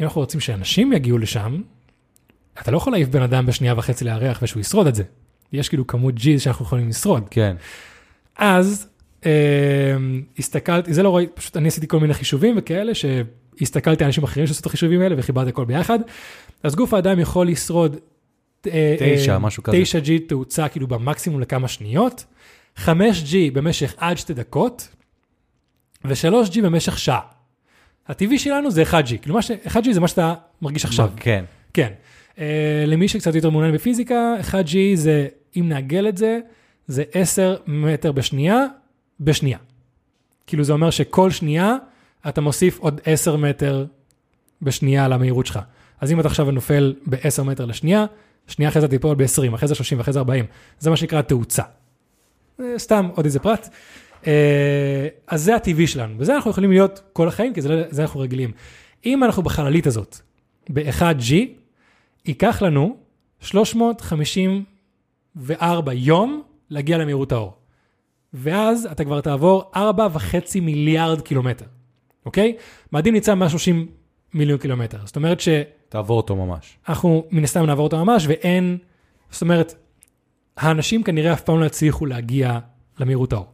[0.00, 1.60] אם אנחנו רוצים שאנשים יגיעו לשם,
[2.60, 5.02] אתה לא יכול להעיף בן אדם בשנייה וחצי לירח ושהוא ישרוד את זה.
[5.52, 7.24] יש כאילו כמות G שאנחנו יכולים לשרוד.
[7.30, 7.56] כן.
[8.38, 8.88] אז
[9.26, 9.96] אה,
[10.38, 12.92] הסתכלתי, זה לא ראיתי, פשוט אני עשיתי כל מיני חישובים וכאלה,
[13.58, 15.98] שהסתכלתי על אנשים אחרים שעשו את החישובים האלה וחיברתי הכל ביחד.
[16.62, 17.96] אז גוף האדם יכול לשרוד
[18.66, 19.76] אה, תשע, אה, משהו כזה.
[19.76, 22.24] 9G תאוצה כאילו במקסימום לכמה שניות,
[22.78, 24.88] 5G במשך עד שתי דקות,
[26.04, 27.20] ו-3G במשך שעה.
[28.08, 29.50] הטבעי שלנו זה 1G, כאילו ש...
[29.66, 31.10] 1G זה מה שאתה מרגיש עכשיו.
[31.16, 31.44] כן.
[31.74, 31.92] כן.
[32.36, 32.38] Uh,
[32.86, 36.38] למי שקצת יותר מעוניין בפיזיקה, 1G זה, אם נעגל את זה,
[36.86, 38.66] זה 10 מטר בשנייה,
[39.20, 39.58] בשנייה.
[40.46, 41.76] כאילו זה אומר שכל שנייה
[42.28, 43.86] אתה מוסיף עוד 10 מטר
[44.62, 45.58] בשנייה למהירות שלך.
[46.00, 48.06] אז אם אתה עכשיו נופל ב-10 מטר לשנייה,
[48.46, 50.44] שנייה אחרי זה תיפול ב-20, אחרי זה 30 ואחרי זה 40.
[50.78, 51.62] זה מה שנקרא תאוצה.
[52.60, 53.68] אה, סתם עוד איזה פרט.
[54.26, 58.20] אה, אז זה הטבעי שלנו, וזה אנחנו יכולים להיות כל החיים, כי זה, זה אנחנו
[58.20, 58.50] רגילים.
[59.06, 60.16] אם אנחנו בחללית הזאת,
[60.70, 61.34] ב-1G,
[62.24, 62.96] ייקח לנו
[63.40, 67.56] 354 יום להגיע למהירות האור.
[68.34, 69.78] ואז אתה כבר תעבור 4.5
[70.62, 71.66] מיליארד קילומטר,
[72.26, 72.56] אוקיי?
[72.92, 73.86] מאדים ניצב 130
[74.34, 74.98] מיליון קילומטר.
[75.04, 75.40] זאת אומרת
[75.88, 76.78] תעבור אותו ממש.
[76.86, 78.78] שאנחנו מן הסתם נעבור אותו ממש, ואין,
[79.30, 79.74] זאת אומרת,
[80.56, 82.58] האנשים כנראה אף פעם לא יצליחו להגיע
[82.98, 83.46] למהירות האור.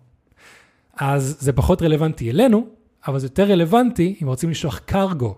[0.97, 2.67] אז זה פחות רלוונטי אלינו,
[3.07, 5.35] אבל זה יותר רלוונטי אם רוצים לשלוח קרגו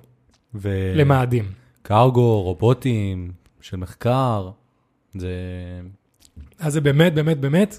[0.54, 0.92] ו...
[0.96, 1.44] למאדים.
[1.82, 4.50] קרגו, רובוטים של מחקר,
[5.14, 5.30] זה...
[6.58, 7.78] אז זה באמת, באמת, באמת,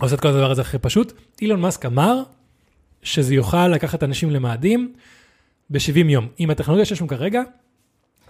[0.00, 1.12] עושה את כל הדבר הזה הכי פשוט.
[1.42, 2.22] אילון מאסק אמר
[3.06, 4.92] שזה יוכל לקחת אנשים למאדים
[5.70, 6.26] ב-70 יום.
[6.38, 7.42] עם הטכנולוגיה שיש לנו כרגע,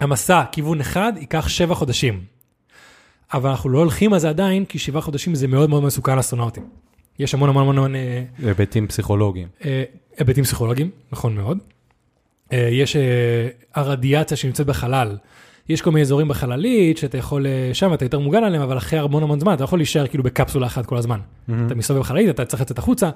[0.01, 2.25] המסע, כיוון אחד, ייקח 7 חודשים.
[3.35, 6.69] אבל אנחנו לא הולכים על זה עדיין, כי 7 חודשים זה מאוד מאוד מסוכן לאסטרונאוטים.
[7.19, 9.49] יש המון המון המון אה, היבטים פסיכולוגיים.
[9.65, 9.85] אה,
[10.19, 11.59] היבטים פסיכולוגיים, נכון מאוד.
[12.53, 12.97] אה, יש
[13.75, 15.17] הרדיאציה שנמצאת בחלל.
[15.69, 19.23] יש כל מיני אזורים בחללית שאתה יכול, שם אתה יותר מוגן עליהם, אבל אחרי המון
[19.23, 21.21] המון זמן אתה יכול להישאר כאילו בקפסולה אחת כל הזמן.
[21.67, 23.11] אתה מסתובב בחללית, אתה צריך לצאת החוצה.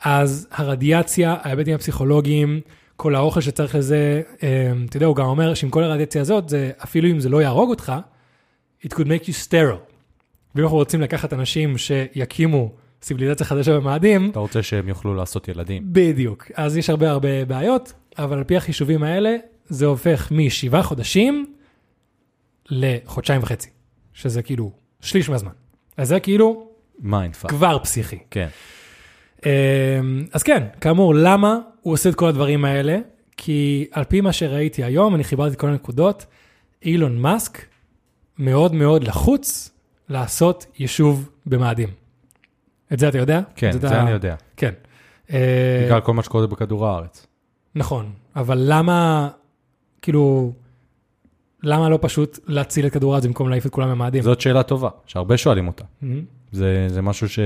[0.00, 2.60] אז הרדיאציה, ההיבטים הפסיכולוגיים,
[2.96, 6.70] כל האוכל שצריך לזה, אה, אתה יודע, הוא גם אומר שעם כל הרדיאציה הזאת, זה
[6.84, 7.92] אפילו אם זה לא יהרוג אותך,
[8.84, 9.94] it could make you sterile.
[10.54, 15.82] ואם אנחנו רוצים לקחת אנשים שיקימו ציוויליזציה חדשה במאדים, אתה רוצה שהם יוכלו לעשות ילדים.
[15.92, 16.50] בדיוק.
[16.54, 19.36] אז יש הרבה הרבה בעיות, אבל על פי החישובים האלה,
[19.68, 21.54] זה הופך משבעה חודשים
[22.70, 23.70] לחודשיים וחצי,
[24.12, 25.52] שזה כאילו שליש מהזמן.
[25.96, 27.50] אז זה כאילו mind fuck.
[27.50, 28.18] כבר פסיכי.
[28.30, 28.48] כן.
[29.46, 29.50] אמ,
[30.32, 32.98] אז כן, כאמור, למה הוא עושה את כל הדברים האלה?
[33.36, 36.26] כי על פי מה שראיתי היום, אני חיברתי את כל הנקודות,
[36.84, 37.58] אילון מאסק
[38.38, 39.70] מאוד מאוד לחוץ
[40.08, 41.88] לעשות יישוב במאדים.
[42.92, 43.40] את זה אתה יודע?
[43.56, 44.34] כן, אתה- זה אני יודע.
[44.56, 44.72] כן.
[45.32, 47.26] אה, בגלל כל מה שקורה בכדור הארץ.
[47.74, 49.28] נכון, אבל למה,
[50.02, 50.52] כאילו,
[51.62, 54.22] למה לא פשוט להציל את כדור הארץ במקום להעיף את כולם ממאדים?
[54.22, 55.84] זאת שאלה טובה, שהרבה שואלים אותה.
[56.02, 56.24] מהמם.
[56.52, 57.38] זה, זה משהו ש...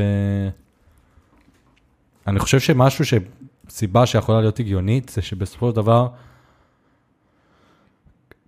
[2.29, 6.09] אני חושב שמשהו שסיבה שיכולה להיות הגיונית, זה שבסופו של דבר,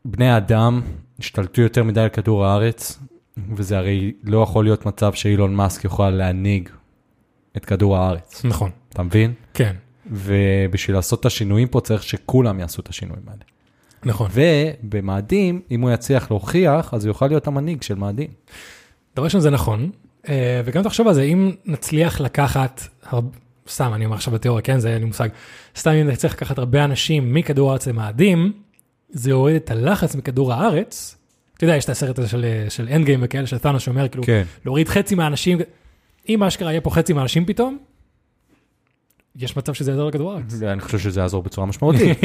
[0.05, 0.81] בני האדם
[1.19, 2.99] השתלטו יותר מדי על כדור הארץ,
[3.57, 6.69] וזה הרי לא יכול להיות מצב שאילון מאסק יוכל להנהיג
[7.57, 8.45] את כדור הארץ.
[8.45, 9.33] נכון, אתה מבין?
[9.55, 9.77] כן,
[10.11, 13.43] ובשביל לעשות את השינויים פה צריך שכולם יעשו את השינויים האלה.
[14.05, 14.31] נכון.
[14.35, 18.31] ובמאדים, אם הוא יצליח להוכיח, אז הוא יוכל להיות המנהיג של מאדים.
[19.15, 19.91] דבר ראשון זה נכון,
[20.29, 22.83] אה, וגם תחשוב על זה, אם נצליח לקחת,
[23.71, 25.29] סתם אני אומר עכשיו בתיאוריה, כן, זה אין לי מושג,
[25.77, 28.53] סתם אם נצליח לקחת הרבה אנשים מכדור הארץ למאדים,
[29.11, 31.17] זה יוריד את הלחץ מכדור הארץ.
[31.57, 34.25] אתה יודע, יש את הסרט הזה של, של אנד גיים וכאלה, של תאנוס שאומר כאילו,
[34.25, 34.43] כן.
[34.65, 35.59] להוריד חצי מהאנשים,
[36.29, 37.79] אם אשכרה יהיה פה חצי מהאנשים פתאום,
[39.37, 40.63] יש מצב שזה יעזור לכדור הארץ.
[40.63, 42.19] אני חושב שזה יעזור בצורה משמעותית.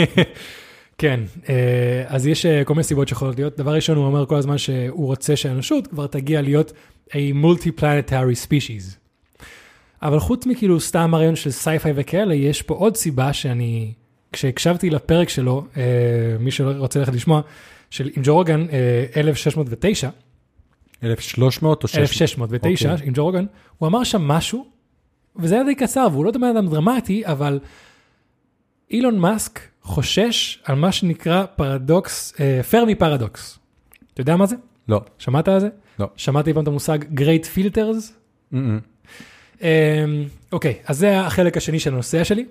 [0.98, 3.58] כן, אה, אז יש אה, כל מיני סיבות שיכולות להיות.
[3.58, 6.74] דבר ראשון, הוא אומר כל הזמן שהוא רוצה שהאנושות כבר תגיע להיות
[7.10, 9.05] a multi-planetary species.
[10.02, 13.94] אבל חוץ מכאילו סתם הרעיון של sci-fi וכאלה, יש פה עוד סיבה שאני,
[14.32, 15.84] כשהקשבתי לפרק שלו, אה,
[16.40, 17.42] מי שרוצה ללכת לשמוע,
[17.90, 20.10] של עם ג'ו רוגן, אה, 1609,
[21.04, 22.04] 1300 או 600?
[22.04, 23.08] 1609, אוקיי.
[23.08, 23.46] עם ג'ו רוגן,
[23.78, 24.66] הוא אמר שם משהו,
[25.36, 27.60] וזה היה די קצר, והוא לא בן אדם דרמטי, אבל
[28.92, 33.60] אילון מאסק חושש על מה שנקרא פרדוקס, אה, פרמי פרדוקס.
[34.14, 34.56] אתה יודע מה זה?
[34.88, 35.02] לא.
[35.18, 35.70] שמעת על זה?
[36.00, 36.08] לא.
[36.16, 38.12] שמעתי פעם את המושג Great Filters?
[38.54, 38.56] Mm-mm.
[39.64, 40.06] אה,
[40.52, 42.46] אוקיי, אז זה החלק השני של הנושא שלי,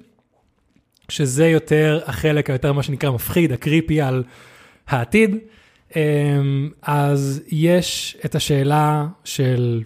[1.08, 4.24] שזה יותר החלק היותר מה שנקרא מפחיד, הקריפי על
[4.86, 5.36] העתיד.
[5.96, 6.02] אה,
[6.82, 9.82] אז יש את השאלה של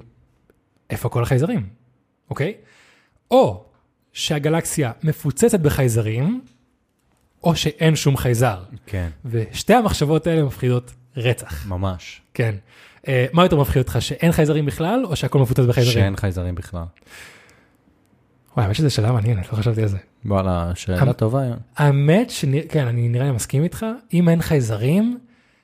[0.90, 1.66] איפה כל החייזרים,
[2.30, 2.54] אוקיי?
[3.30, 3.64] או
[4.12, 6.40] שהגלקסיה מפוצצת בחייזרים,
[7.44, 8.62] או שאין שום חייזר.
[8.86, 9.08] כן.
[9.24, 11.66] ושתי המחשבות האלה מפחידות רצח.
[11.66, 12.20] ממש.
[12.34, 12.54] כן.
[13.08, 15.98] אה, מה יותר מפחיד אותך, שאין חייזרים בכלל, או שהכל מפוצץ בחייזרים?
[15.98, 16.82] שאין חייזרים בכלל.
[18.56, 19.96] וואי, האמת שזה שאלה מעניינת, לא חשבתי על זה.
[20.24, 21.42] וואלה, שאלה טובה.
[21.76, 22.32] האמת,
[22.68, 25.18] כן, אני נראה לי מסכים איתך, אם אין חייזרים,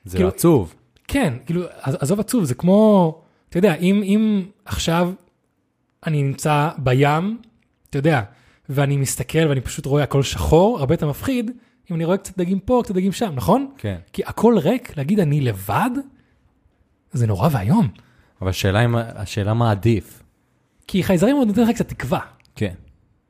[0.05, 0.75] זה כאילו- עצוב.
[1.07, 5.11] כן, כאילו, עז- עזוב עצוב, זה כמו, אתה יודע, אם, אם עכשיו
[6.07, 7.37] אני נמצא בים,
[7.89, 8.21] אתה יודע,
[8.69, 11.51] ואני מסתכל ואני פשוט רואה הכל שחור, הרבה יותר מפחיד,
[11.91, 13.71] אם אני רואה קצת דגים פה, קצת דגים שם, נכון?
[13.77, 13.95] כן.
[14.13, 15.89] כי הכל ריק, להגיד אני לבד,
[17.15, 17.87] זה נורא ואיום.
[18.41, 20.23] אבל השאלה השאלה מה עדיף.
[20.87, 22.19] כי חייזרים עוד נותן לך קצת תקווה.
[22.55, 22.73] כן.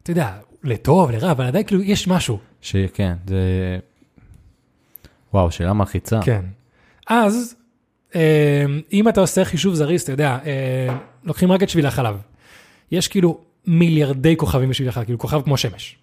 [0.03, 2.39] אתה יודע, לטוב, לרע, אבל עדיין כאילו יש משהו.
[2.61, 3.39] שכן, זה...
[5.33, 6.19] וואו, שאלה מלחיצה.
[6.23, 6.41] כן.
[7.07, 7.55] אז,
[8.15, 12.17] אה, אם אתה עושה חישוב זריז, אתה יודע, אה, לוקחים רק את שביל החלב.
[12.91, 15.97] יש כאילו מיליארדי כוכבים בשביל החלב, כאילו כוכב כמו שמש.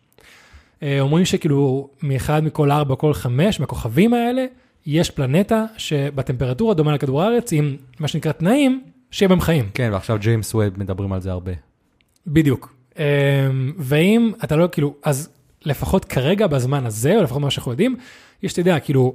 [0.82, 4.44] אה, אומרים שכאילו מאחד מכל ארבע, כל חמש מהכוכבים האלה,
[4.86, 9.70] יש פלנטה שבטמפרטורה דומה לכדור הארץ, עם מה שנקרא תנאים, שיהיה בהם חיים.
[9.74, 11.52] כן, ועכשיו ג'יימס ווב מדברים על זה הרבה.
[12.26, 12.74] בדיוק.
[12.98, 13.02] אמ,
[13.78, 15.28] ואם אתה לא, כאילו, אז
[15.64, 17.96] לפחות כרגע, בזמן הזה, או לפחות מה שאנחנו יודעים,
[18.42, 19.14] יש, אתה יודע, כאילו,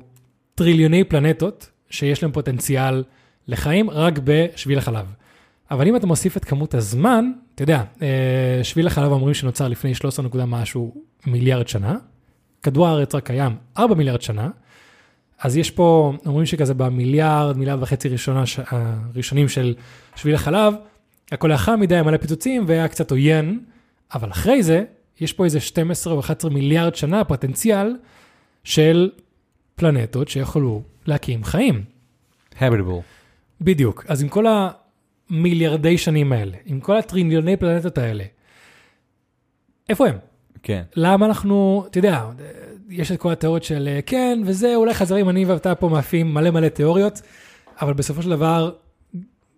[0.56, 3.04] טריליוני פלנטות שיש להם פוטנציאל
[3.48, 5.06] לחיים רק בשביל החלב.
[5.72, 9.96] אבל אם אתה מוסיף את כמות הזמן, אתה יודע, אה, שביל החלב אומרים שנוצר לפני
[9.96, 10.96] 13 נקודה משהו
[11.28, 11.96] מיליארד שנה,
[12.64, 14.50] כדור הארץ רק קיים 4 מיליארד שנה,
[15.40, 19.76] אז יש פה, אומרים שכזה במיליארד, מיליארד וחצי ראשונה, הראשונים של
[20.16, 20.74] שביל החלב,
[21.32, 23.60] הכל היה חם מדי, מלא פיצוצים והיה קצת עוין,
[24.14, 24.84] אבל אחרי זה,
[25.20, 27.96] יש פה איזה 12 או 11 מיליארד שנה פוטנציאל
[28.64, 29.10] של
[29.76, 31.84] פלנטות שיכולו להקים חיים.
[32.60, 33.02] habitable.
[33.62, 34.06] בדיוק.
[34.08, 34.46] אז עם כל
[35.30, 38.24] המיליארדי שנים האלה, עם כל הטריליוני פלנטות האלה,
[39.90, 40.18] איפה הם?
[40.64, 40.84] כן.
[40.96, 42.26] למה אנחנו, אתה יודע,
[42.90, 46.52] יש את כל התיאוריות של אה, כן וזה, אולי חזרים, אני ואתה פה מאפים מלא
[46.52, 47.22] מלא תיאוריות,
[47.82, 48.72] אבל בסופו של דבר,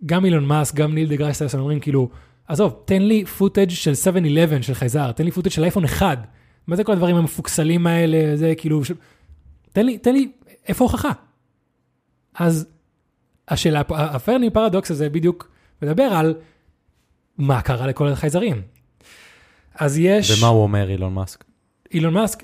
[0.06, 2.10] גם אילון מאסק, גם ניל דה גראס אומרים כאילו,
[2.48, 3.92] עזוב, תן לי footage של
[4.60, 6.20] 7-11 של חייזר, תן לי footage של אייפון 1,
[6.68, 8.92] מה זה כל הדברים המפוקסלים האלה, זה כאילו, ש...
[9.74, 10.32] תן לי, תן לי,
[10.68, 11.12] איפה ההוכחה?
[12.36, 12.68] אז
[13.48, 16.36] השאלה, ה Fermi paradox הזה בדיוק מדבר על
[17.38, 18.62] מה קרה לכל החייזרים.
[19.76, 20.40] אז יש...
[20.40, 21.49] ומה הוא אומר, אילון מאסק?
[21.94, 22.44] אילון מאסק,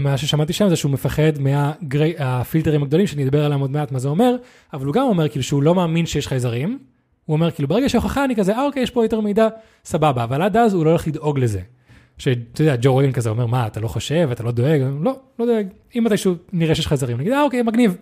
[0.00, 4.08] מה ששמעתי שם זה שהוא מפחד מהפילטרים הגדולים, שאני אדבר עליהם עוד מעט מה זה
[4.08, 4.36] אומר,
[4.72, 6.78] אבל הוא גם אומר כאילו שהוא לא מאמין שיש חייזרים.
[7.24, 9.48] הוא אומר כאילו ברגע שהוכחה אני כזה, אה אוקיי, יש פה יותר מידע,
[9.84, 11.60] סבבה, אבל עד אז הוא לא הולך לדאוג לזה.
[12.18, 14.80] שאתה יודע, ג'ו רוגן כזה אומר, מה, אתה לא חושב, אתה לא דואג?
[15.00, 15.66] לא, לא דואג.
[15.98, 17.96] אם מתישהו נראה שיש חייזרים, נגיד, אה אוקיי, מגניב.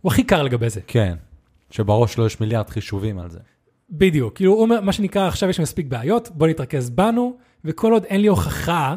[0.00, 0.80] הוא הכי קר לגבי זה.
[0.86, 1.14] כן.
[1.70, 3.38] שבראש שלו יש מיליארד חישובים על זה.
[3.90, 8.04] בדיוק, כאילו הוא אומר, מה שנקרא, עכשיו יש מספיק בעיות, בוא נתרכז בנו, וכל עוד
[8.04, 8.96] אין לי הוכחה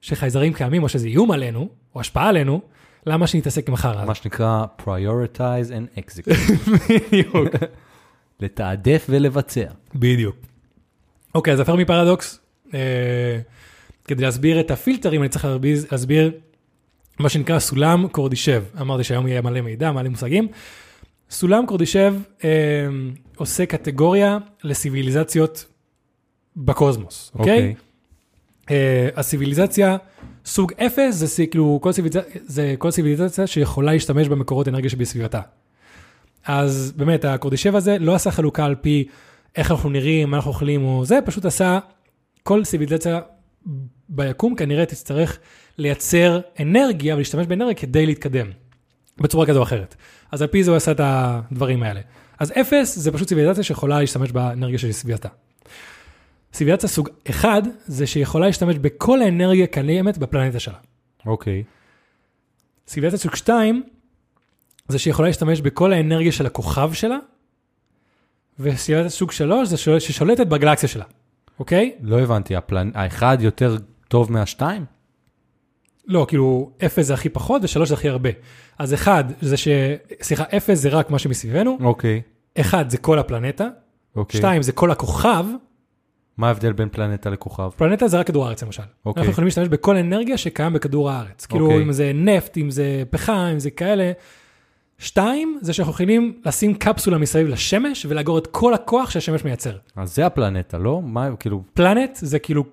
[0.00, 2.60] שחייזרים קיימים, או שזה איום עלינו, או השפעה עלינו,
[3.06, 4.06] למה שנתעסק עם החרא הזה?
[4.06, 6.34] מה שנקרא prioritize and execute.
[6.88, 7.48] בדיוק.
[8.40, 9.64] לתעדף ולבצע.
[9.94, 10.36] בדיוק.
[11.34, 12.40] אוקיי, אז הפרמי פרדוקס,
[12.74, 13.38] אה,
[14.04, 16.32] כדי להסביר את הפילטרים, אני צריך להסביר, להסביר
[17.18, 18.64] מה שנקרא סולם קורדישב.
[18.80, 20.48] אמרתי שהיום יהיה מלא מידע, מלא מושגים.
[21.30, 22.50] סולם קורדישב אה,
[23.36, 25.66] עושה קטגוריה לסיביליזציות
[26.56, 27.60] בקוסמוס, אוקיי?
[27.60, 27.72] אה,
[29.16, 29.96] הסיביליזציה
[30.44, 35.40] סוג אפס זה כאילו כל סיביליזציה, זה כל סיביליזציה שיכולה להשתמש במקורות אנרגיה שבסביבתה.
[36.44, 39.08] אז באמת הקורדישב הזה לא עשה חלוקה על פי
[39.56, 41.78] איך אנחנו נראים, מה אנחנו אוכלים או זה, פשוט עשה
[42.42, 43.20] כל סיביליזציה
[44.08, 45.38] ביקום כנראה תצטרך
[45.78, 48.50] לייצר אנרגיה ולהשתמש באנרגיה כדי להתקדם
[49.18, 49.94] בצורה כזו או אחרת.
[50.32, 52.00] אז על פי זה הוא עשה את הדברים האלה.
[52.38, 55.28] אז אפס זה פשוט סיביליזציה שיכולה להשתמש באנרגיה של סביבתה.
[56.52, 60.78] סיביליזציה סוג אחד זה שיכולה להשתמש בכל האנרגיה הקיימת בפלנטה שלה.
[61.26, 61.64] אוקיי.
[62.88, 63.82] סיביליזציה סוג 2
[64.88, 67.16] זה שיכולה להשתמש בכל האנרגיה של הכוכב שלה,
[68.58, 71.04] וסיביליזציה סוג 3 זה שול- ששולטת בגלקסיה שלה,
[71.58, 71.96] אוקיי?
[72.02, 72.90] לא הבנתי, הפלנ...
[72.94, 73.76] האחד יותר
[74.08, 74.84] טוב מהשתיים?
[76.06, 78.30] לא, כאילו 0 זה הכי פחות ו3 זה הכי הרבה.
[78.78, 79.68] אז 1 זה ש...
[80.22, 82.22] סליחה, 0 זה רק מה שמסביבנו, אוקיי.
[82.60, 83.68] 1 זה כל הפלנטה,
[84.16, 84.38] אוקיי.
[84.40, 85.44] 2 זה כל הכוכב,
[86.38, 87.70] מה ההבדל בין פלנטה לכוכב?
[87.76, 88.82] פלנטה זה רק כדור הארץ למשל.
[89.06, 89.20] אוקיי.
[89.20, 91.46] אנחנו יכולים להשתמש בכל אנרגיה שקיים בכדור הארץ.
[91.46, 91.82] כאילו אוקיי.
[91.82, 94.12] אם זה נפט, אם זה פחם, אם זה כאלה.
[94.98, 99.76] שתיים, זה שאנחנו יכולים לשים קפסולה מסביב לשמש ולאגור את כל הכוח שהשמש מייצר.
[99.96, 101.02] אז זה הפלנטה, לא?
[101.02, 101.62] מה, כאילו...
[101.74, 102.64] פלנט זה כאילו,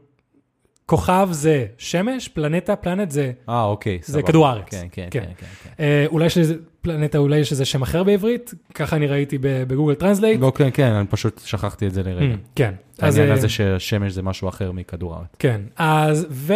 [0.86, 4.28] כוכב זה שמש, פלנטה, פלנט זה, אה, אוקיי, זה סבבה.
[4.28, 4.72] כדור הארץ.
[4.72, 5.20] כן, כן, כן.
[5.20, 5.46] כן, כן.
[5.64, 5.84] כן.
[5.84, 9.49] אה, אולי יש לזה, פלנטה, אולי יש לזה שם אחר בעברית, ככה אני ראיתי ב
[9.49, 10.42] Google Translate.
[10.42, 12.34] לא, כן, כן, אני פשוט שכחתי את זה לרגע.
[12.34, 12.74] Mm, כן.
[13.00, 15.28] העניין אה, הזה שהשמש זה משהו אחר מכדור הארץ.
[15.40, 15.62] כן.
[15.78, 16.54] אז, ו...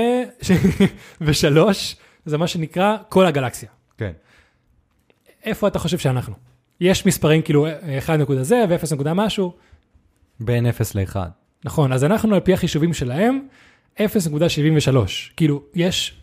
[1.21, 3.69] ושלוש, זה מה שנקרא כל הגלקסיה.
[3.97, 4.11] כן.
[5.45, 6.33] איפה אתה חושב שאנחנו?
[6.81, 9.53] יש מספרים כאילו 1 נקודה זה ו-0 נקודה משהו,
[10.39, 11.15] בין 0 ל-1.
[11.65, 13.39] נכון, אז אנחנו על פי החישובים שלהם,
[13.97, 14.01] 0.73.
[15.35, 16.19] כאילו, יש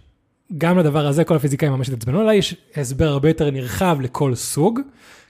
[0.59, 4.81] גם לדבר הזה, כל הפיזיקאים ממש התעצבנו עליי, יש הסבר הרבה יותר נרחב לכל סוג,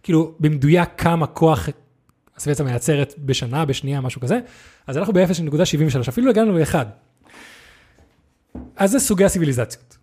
[0.03, 1.69] כאילו, במדויק כמה כוח
[2.37, 4.39] הסביבה מייצרת בשנה, בשנייה, משהו כזה,
[4.87, 6.75] אז אנחנו ב-0.73, אפילו הגענו ל-1.
[8.77, 9.97] אז זה סוגי הסיביליזציות.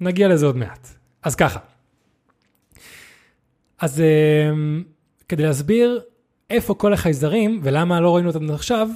[0.00, 0.88] נגיע לזה עוד מעט.
[1.22, 1.60] אז ככה.
[3.78, 4.82] אז אמ,
[5.28, 6.00] כדי להסביר
[6.50, 8.88] איפה כל החייזרים ולמה לא ראינו אותם עכשיו,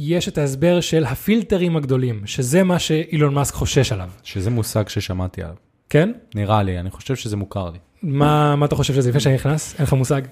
[0.00, 4.10] יש את ההסבר של הפילטרים הגדולים, שזה מה שאילון מאסק חושש עליו.
[4.22, 5.54] שזה מושג ששמעתי עליו.
[5.90, 6.12] כן?
[6.34, 7.78] נראה לי, אני חושב שזה מוכר לי.
[8.02, 9.74] מה, מה אתה חושב שזה לפני שאני נכנס?
[9.74, 10.22] אין לך מושג?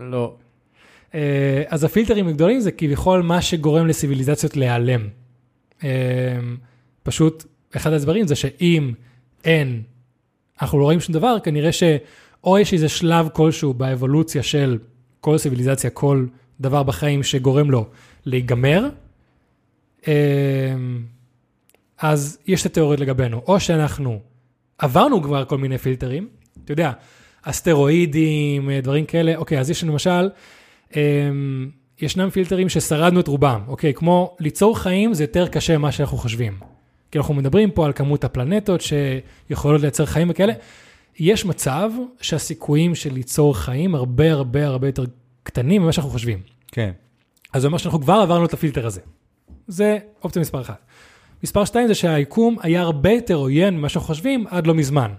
[0.00, 0.34] לא.
[1.14, 5.08] אה, אז הפילטרים הגדולים זה כביכול מה שגורם לסיביליזציות להיעלם.
[5.84, 5.88] אה,
[7.02, 7.44] פשוט,
[7.76, 8.92] אחד ההסברים זה שאם
[9.44, 9.82] אין,
[10.62, 14.78] אנחנו לא רואים שום דבר, כנראה שאו יש איזה שלב כלשהו באבולוציה של
[15.20, 16.26] כל סיביליזציה, כל
[16.60, 17.86] דבר בחיים שגורם לו
[18.24, 18.88] להיגמר,
[20.08, 20.74] אה,
[21.98, 24.20] אז יש את התיאוריות לגבינו, או שאנחנו
[24.78, 26.28] עברנו כבר כל מיני פילטרים,
[26.64, 26.92] אתה יודע,
[27.42, 30.30] אסטרואידים, דברים כאלה, אוקיי, אז יש למשל,
[30.96, 33.94] אמ, ישנם פילטרים ששרדנו את רובם, אוקיי?
[33.94, 36.58] כמו ליצור חיים זה יותר קשה ממה שאנחנו חושבים.
[37.10, 40.52] כי אנחנו מדברים פה על כמות הפלנטות שיכולות לייצר חיים וכאלה.
[41.18, 45.04] יש מצב שהסיכויים של ליצור חיים הרבה הרבה הרבה יותר
[45.42, 46.38] קטנים ממה שאנחנו חושבים.
[46.72, 46.90] כן.
[47.52, 49.00] אז זה אומר שאנחנו כבר עברנו את הפילטר הזה.
[49.68, 50.78] זה אופציה מספר אחת.
[51.42, 55.12] מספר שתיים זה שהיקום היה הרבה יותר עוין ממה שאנחנו חושבים עד לא מזמן.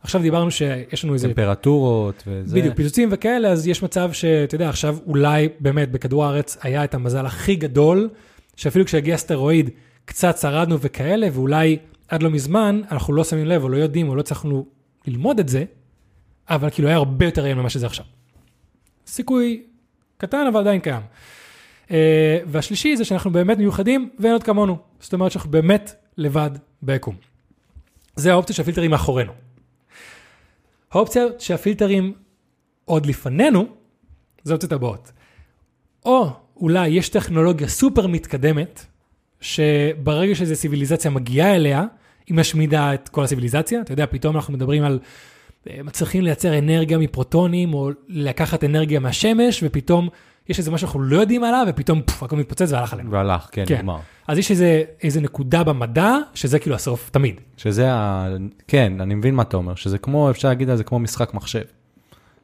[0.00, 1.28] עכשיו דיברנו שיש לנו איזה...
[1.28, 2.56] טמפרטורות וזה.
[2.56, 6.94] בדיוק, פיצוצים וכאלה, אז יש מצב שאתה יודע, עכשיו אולי באמת בכדור הארץ היה את
[6.94, 8.08] המזל הכי גדול,
[8.56, 9.70] שאפילו כשהגיע אסטרואיד
[10.04, 14.14] קצת שרדנו וכאלה, ואולי עד לא מזמן אנחנו לא שמים לב או לא יודעים או
[14.14, 14.66] לא הצלחנו
[15.06, 15.64] ללמוד את זה,
[16.48, 18.04] אבל כאילו היה הרבה יותר עיין ממה שזה עכשיו.
[19.06, 19.62] סיכוי
[20.16, 21.02] קטן אבל עדיין קיים.
[21.88, 21.90] Uh,
[22.46, 24.76] והשלישי זה שאנחנו באמת מיוחדים ואין עוד כמונו.
[25.00, 26.50] זאת אומרת שאנחנו באמת לבד
[26.82, 27.16] ביקום.
[28.16, 29.32] זה האופציה שהפילטרים מאחורינו.
[30.92, 32.12] האופציה שהפילטרים
[32.84, 33.66] עוד לפנינו,
[34.42, 35.12] זה האופציות הבאות.
[36.04, 38.86] או אולי יש טכנולוגיה סופר מתקדמת,
[39.40, 41.84] שברגע שאיזו ציוויליזציה מגיעה אליה,
[42.26, 43.80] היא משמידה את כל הציוויליזציה.
[43.80, 44.98] אתה יודע, פתאום אנחנו מדברים על,
[45.70, 50.08] אה, מצליחים לייצר אנרגיה מפרוטונים, או לקחת אנרגיה מהשמש, ופתאום
[50.48, 53.10] יש איזה משהו שאנחנו לא יודעים עליו, ופתאום פוף, הכל מתפוצץ והלך עלינו.
[53.10, 53.76] והלך, כן, כן.
[53.78, 53.98] נגמר.
[54.28, 57.34] אז יש איזה, איזה נקודה במדע, שזה כאילו הסוף תמיד.
[57.56, 58.28] שזה ה...
[58.68, 61.62] כן, אני מבין מה אתה אומר, שזה כמו, אפשר להגיד על זה כמו משחק מחשב.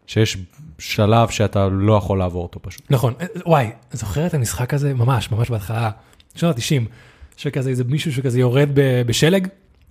[0.07, 0.37] שיש
[0.79, 2.83] שלב שאתה לא יכול לעבור אותו פשוט.
[2.91, 4.95] נכון, אה, וואי, זוכר את המשחק הזה?
[4.95, 5.91] ממש, ממש בהתחלה,
[6.35, 6.89] שנות ה-90,
[7.37, 9.49] שכזה איזה מישהו שכזה יורד ב- בשלג,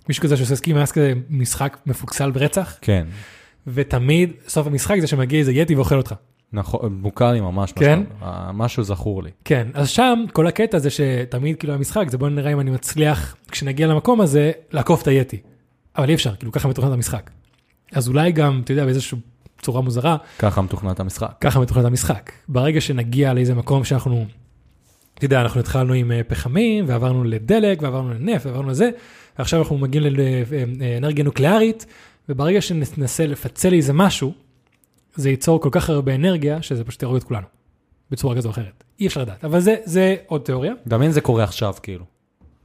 [0.08, 3.06] מישהו כזה שעושה סקי מאז כזה משחק מפוקסל ברצח, כן,
[3.66, 6.14] ותמיד סוף המשחק זה שמגיע איזה יטי ואוכל אותך.
[6.52, 7.72] נכון, מוכר לי ממש.
[7.72, 8.02] כן?
[8.22, 9.30] אה, משהו זכור לי.
[9.44, 13.36] כן, אז שם כל הקטע זה שתמיד כאילו המשחק זה בוא נראה אם אני מצליח
[13.50, 15.40] כשנגיע למקום הזה לעקוף את היטי.
[15.96, 17.30] אבל אי אפשר, כאילו ככה מתוכנת המשחק.
[17.92, 19.18] אז אולי גם, אתה יודע, באיזושהי
[19.62, 21.32] צורה מוזרה, ככה מתוכנת המשחק.
[21.40, 22.32] ככה מתוכנת המשחק.
[22.48, 24.26] ברגע שנגיע לאיזה מקום שאנחנו,
[25.14, 28.90] אתה יודע, אנחנו התחלנו עם אה, פחמים, ועברנו לדלק, ועברנו לנפט, ועברנו לזה,
[29.38, 30.16] ועכשיו אנחנו מגיעים
[30.78, 31.86] לאנרגיה נוקלארית,
[32.28, 34.32] וברגע שננסה לפצל איזה משהו,
[35.20, 37.46] זה ייצור כל כך הרבה אנרגיה, שזה פשוט יהרוג את כולנו,
[38.10, 38.84] בצורה כזו או אחרת.
[39.00, 40.72] אי אפשר לדעת, אבל זה, זה עוד תיאוריה.
[40.86, 42.04] דמיין זה קורה עכשיו, כאילו.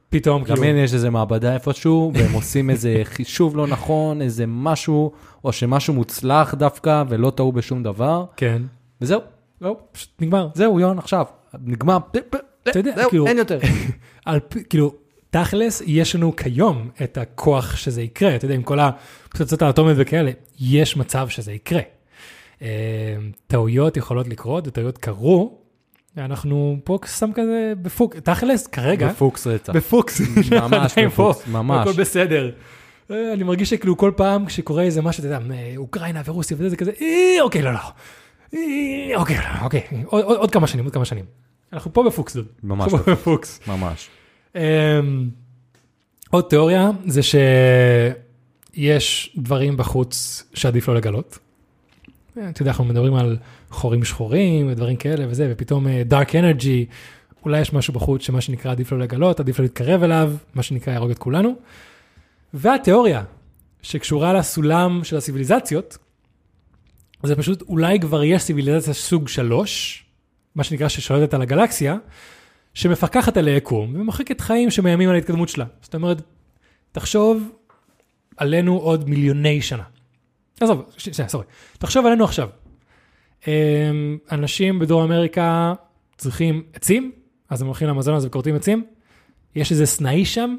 [0.08, 5.12] פתאום, כאילו, דמיין יש איזה מעבדה איפשהו, והם עושים איזה חישוב לא נכון, איזה משהו,
[5.44, 8.62] או שמשהו מוצלח דווקא, ולא טעו בשום דבר, כן,
[9.00, 9.20] וזהו,
[9.60, 10.48] לא, פשוט נגמר.
[10.54, 11.24] זהו, יון, עכשיו.
[11.64, 11.98] נגמר.
[12.68, 13.58] אתה יודע, כאילו- אין יותר.
[14.26, 14.40] על,
[14.70, 14.94] כאילו,
[15.30, 20.30] תכלס, יש לנו כיום את הכוח שזה יקרה, אתה יודע, עם כל הפצצות האטומיות וכאלה,
[20.60, 21.80] יש מצב שזה יקרה.
[22.62, 22.68] אה,
[23.46, 25.58] טעויות יכולות לקרות, וטעויות קרו,
[26.16, 29.72] אנחנו פה סתם כזה בפוק, תכלס, כרגע, בפוקס רצח.
[29.76, 31.88] בפוקס, ממש בפוקס, ממש.
[31.88, 32.50] הכל בסדר.
[33.10, 35.38] אה, אני מרגיש שכאילו כל פעם כשקורה איזה משהו, אתה יודע,
[35.76, 37.06] אוקראינה ורוסיה וזה, זה כזה, "אה,
[37.40, 37.78] אוקיי, לא, לא.
[39.16, 41.24] אוקיי, לא, אוקיי, עוד- עוד עוד כמה שנים, עוד כמה שנים.
[41.72, 42.46] אנחנו פה בפוקס, דוד.
[42.62, 43.60] ממש בפוקס.
[43.68, 44.08] ממש.
[44.56, 44.60] אמ,
[46.30, 48.16] עוד תיאוריה זה שיש
[49.36, 51.38] דברים בחוץ שעדיף לא לגלות.
[52.38, 53.36] אה, אתה יודע, אנחנו מדברים על
[53.70, 56.86] חורים שחורים ודברים כאלה וזה, ופתאום אה, דארק אנרגי,
[57.44, 60.92] אולי יש משהו בחוץ שמה שנקרא עדיף לא לגלות, עדיף לא להתקרב אליו, מה שנקרא
[60.92, 61.54] יהרוג את כולנו.
[62.54, 63.22] והתיאוריה
[63.82, 65.98] שקשורה לסולם של הסיביליזציות,
[67.22, 70.04] זה פשוט אולי כבר יש סיביליזציה סוג שלוש,
[70.54, 71.96] מה שנקרא ששולטת על הגלקסיה,
[72.74, 75.64] שמפקחת על היקום ומוחקת חיים שמאיימים על ההתקדמות שלה.
[75.82, 76.22] זאת אומרת,
[76.92, 77.50] תחשוב
[78.36, 79.82] עלינו עוד מיליוני שנה.
[80.60, 81.44] עזוב, שנייה, סורי.
[81.78, 82.48] תחשוב עלינו עכשיו,
[83.46, 83.52] אמ,
[84.32, 85.72] אנשים בדרום אמריקה
[86.16, 87.12] צריכים עצים,
[87.50, 88.84] אז הם הולכים למזון הזה וכורתים עצים.
[89.54, 90.56] יש איזה סנאי שם,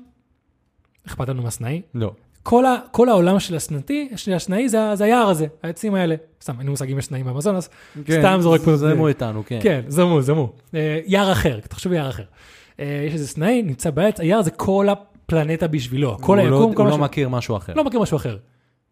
[1.07, 1.81] אכפת לנו מהסנאי.
[1.93, 2.12] לא.
[2.43, 6.15] כל, ה, כל העולם של הסנתי, של הסנאי זה, זה היער הזה, העצים האלה.
[6.41, 7.69] סתם, אין לי מושג אם יש סנאים באמזון, אז
[8.03, 8.75] סתם זורק פה.
[8.77, 9.60] זה מו איתנו, כן.
[9.62, 10.53] כן, זמו, זמו.
[10.75, 12.23] אה, יער אחר, תחשוב יער אחר.
[12.79, 16.81] אה, יש איזה סנאי, נמצא בעץ, היער זה כל הפלנטה בשבילו, כל לא- היקום, כל
[16.83, 17.03] הוא מה לא.
[17.03, 17.73] מכיר משהו אחר.
[17.75, 18.38] לא מכיר משהו אחר.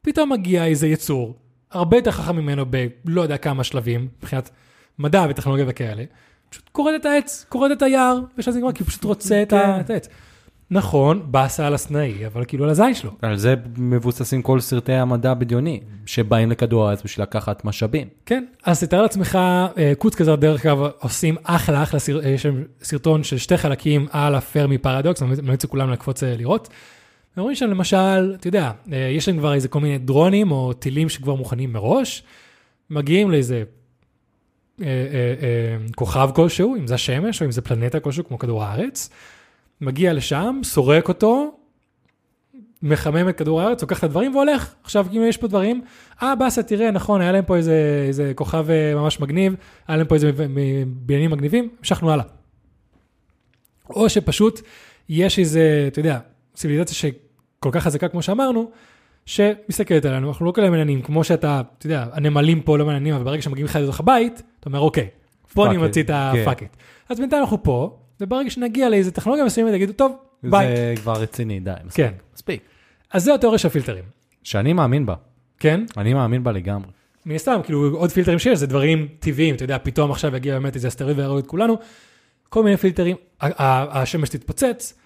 [0.06, 1.36] פתאום מגיע איזה יצור,
[1.72, 2.66] הרבה יותר חכם ממנו
[3.06, 4.50] בלא יודע כמה שלבים, מבחינת
[5.00, 6.04] מדע וטכנולוגיה וכאלה,
[6.50, 9.50] פשוט כורת את העץ, כורת את היער, ושם זה נגמר, כי הוא פשוט רוצה את
[9.50, 9.80] כן.
[9.80, 10.08] את העץ.
[10.72, 13.12] נכון, באסה על הסנאי, אבל כאילו על הזין שלו.
[13.22, 18.08] על זה מבוססים כל סרטי המדע הבדיוני, שבאים לכדור הארץ בשביל לקחת משאבים.
[18.26, 19.40] כן, אז תתאר לעצמך,
[19.78, 24.08] אה, קוץ כזה, דרך אגב, עושים אחלה אחלה, אה, יש שם סרטון של שתי חלקים
[24.12, 26.70] על הפרמי פרדוקס, אני ממליץ לכולם לקפוץ אה, לראות.
[27.36, 30.74] הם אומרים שם למשל, אתה יודע, אה, יש להם כבר איזה כל מיני דרונים או
[30.74, 32.24] טילים שכבר מוכנים מראש,
[32.90, 33.64] מגיעים לאיזה
[34.82, 38.64] אה, אה, אה, כוכב כלשהו, אם זה השמש או אם זה פלנטה כלשהו כמו כדור
[38.64, 39.10] הארץ,
[39.82, 41.58] מגיע לשם, סורק אותו,
[42.82, 44.74] מחמם את כדור הארץ, לוקח את הדברים והולך.
[44.84, 45.82] עכשיו, אם יש פה דברים,
[46.24, 49.56] אה, באסה, תראה, נכון, היה להם פה איזה, איזה כוכב אה, ממש מגניב,
[49.88, 50.32] היה להם פה איזה
[50.88, 52.26] בניינים מגניבים, המשכנו הלאה.
[53.90, 54.62] או שפשוט
[55.10, 56.20] יש איזה, אתה יודע,
[56.54, 56.96] ציוויליזציה
[57.60, 58.72] שכל כך חזקה כמו שאמרנו,
[59.26, 63.24] שמסתכלת עלינו, אנחנו לא כאלה מעניינים, כמו שאתה, אתה יודע, הנמלים פה לא מעניינים, אבל
[63.24, 65.08] ברגע שמגיעים לך לתוך הבית, אתה אומר, אוקיי,
[65.54, 66.10] פה אני מוציא את.
[66.14, 66.76] ה fuck it.
[67.10, 70.76] אז בינתיים אנחנו פה, וברגע שנגיע לאיזה טכנולוגיה מסוימת, יגידו, טוב, ביי.
[70.76, 72.06] זה כבר רציני, די, מספיק.
[72.06, 72.14] כן.
[72.36, 72.62] מספיק.
[73.12, 74.04] אז זה התיאוריה של הפילטרים,
[74.44, 75.16] שאני מאמין בה.
[75.60, 75.86] כן?
[75.98, 76.90] אני מאמין בה לגמרי.
[77.26, 80.76] מן הסתם, כאילו עוד פילטרים שיש, זה דברים טבעיים, אתה יודע, פתאום עכשיו יגיע באמת
[80.76, 81.78] איזה אסטרואיד ויהרוג את כולנו,
[82.50, 85.00] כל מיני פילטרים, השמש תתפוצץ,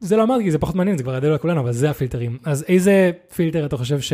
[0.00, 2.38] זה לא אמרתי, זה פחות מעניין, זה כבר ידוע לכולנו, אבל זה הפילטרים.
[2.44, 4.12] אז איזה פילטר אתה חושב ש...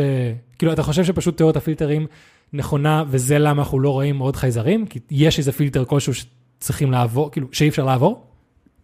[0.57, 2.07] כאילו, אתה חושב שפשוט תיאוריית הפילטרים
[2.53, 4.85] נכונה, וזה למה אנחנו לא רואים עוד חייזרים?
[4.85, 8.25] כי יש איזה פילטר כלשהו שצריכים לעבור, כאילו, שאי אפשר לעבור?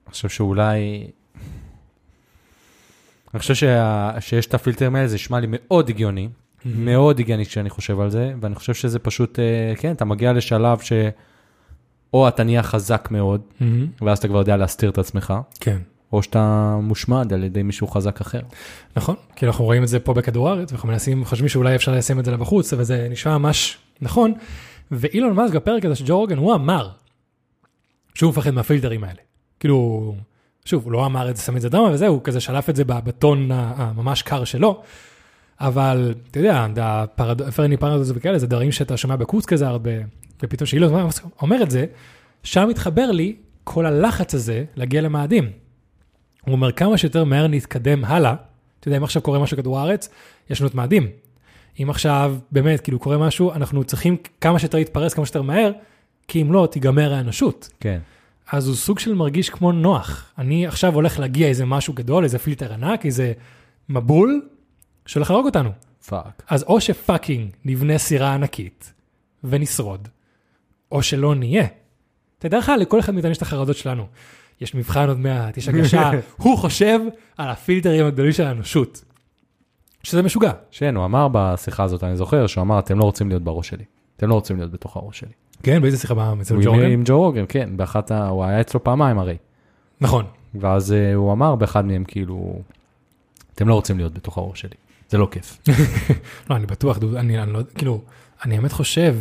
[0.06, 1.08] אני חושב שאולי...
[3.34, 4.12] אני חושב שה...
[4.20, 6.30] שיש את הפילטרים האלה, זה נשמע לי מאוד הגיוני,
[6.66, 10.80] מאוד הגיוני כשאני חושב על זה, ואני חושב שזה פשוט, אה, כן, אתה מגיע לשלב
[10.80, 10.94] ש...
[12.14, 13.42] או אתה נהיה חזק מאוד,
[14.02, 15.78] ואז אתה כבר יודע להסתיר את עצמך, כן.
[16.14, 18.40] או שאתה מושמד על ידי מישהו חזק אחר.
[18.96, 22.20] נכון, כי אנחנו רואים את זה פה בכדור הארץ, ואנחנו מנסים, חושבים שאולי אפשר ליישם
[22.20, 24.34] את זה לבחוץ, אבל זה נשמע ממש נכון.
[24.92, 26.90] ואילון מאסק בפרק הזה של ג'ו רוגן, הוא אמר
[28.16, 29.20] שהוא מפחד מהפילטרים האלה.
[29.60, 30.16] כאילו,
[30.66, 32.76] שוב, הוא לא אמר את זה, שם את זה דרמה וזהו, הוא כזה שלף את
[32.76, 34.82] זה בטון הממש קר שלו.
[35.60, 39.92] אבל אתה יודע, הפרד- פרני פרדוס וכאלה, זה דברים שאתה שומע בקורס כזה הרבה,
[40.44, 41.86] ופתאום שאילון מאסק אומר את זה,
[42.44, 45.50] שם מתחבר לי כל הלחץ הזה להגיע למאדים.
[46.50, 48.36] הוא אומר כמה שיותר מהר נתקדם הלאה,
[48.80, 50.10] אתה יודע, אם עכשיו קורה משהו בכדור הארץ,
[50.50, 51.08] יש לנו את מאדים.
[51.84, 55.72] אם עכשיו באמת כאילו קורה משהו, אנחנו צריכים כמה שיותר להתפרס כמה שיותר מהר,
[56.28, 57.70] כי אם לא, תיגמר האנושות.
[57.80, 58.00] כן.
[58.52, 60.34] אז הוא סוג של מרגיש כמו נוח.
[60.38, 63.34] אני עכשיו הולך להגיע איזה משהו גדול, איזה פילטר ענק, איזה
[63.90, 64.42] מבול,
[65.06, 65.70] שהולך להרוג אותנו.
[66.06, 66.44] fuck.
[66.48, 68.94] אז או ש fucking נבנה סירה ענקית
[69.44, 70.08] ונשרוד,
[70.92, 71.68] או שלא נהיה.
[72.40, 74.08] תדע לך, לכל אחד מאיתנו יש את החרדות שלנו.
[74.62, 77.00] יש מבחן עוד מעט, יש הגשה, הוא חושב
[77.38, 79.04] על הפילטרים הגדולים של האנושות.
[80.04, 80.52] שזה משוגע.
[80.72, 83.84] כן, הוא אמר בשיחה הזאת, אני זוכר, שהוא אמר, אתם לא רוצים להיות בראש שלי.
[84.18, 85.30] אתם לא רוצים להיות בתוך הראש שלי.
[85.64, 86.34] כן, באיזה שיחה?
[86.42, 86.92] אצל הוא ג'ו עם- רוגן?
[86.92, 88.28] עם ג'ו רוגן, כן, באחת ה...
[88.28, 89.38] הוא היה אצלו פעמיים הרי.
[90.02, 90.26] נכון.
[90.56, 92.62] ואז אה, הוא אמר באחד מהם, כאילו,
[93.56, 94.76] אתם לא רוצים להיות בתוך הראש שלי.
[95.10, 95.58] זה לא כיף.
[96.50, 98.02] לא, אני בטוח, דוד, אני, אני לא, כאילו,
[98.46, 99.16] אני באמת חושב,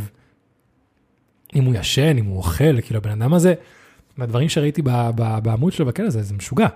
[1.55, 3.55] אם הוא ישן, אם הוא אוכל, כאילו, הבן אדם הזה,
[4.19, 4.83] מהדברים שראיתי
[5.43, 6.69] בעמוד שלו בכלא הזה, זה משוגע.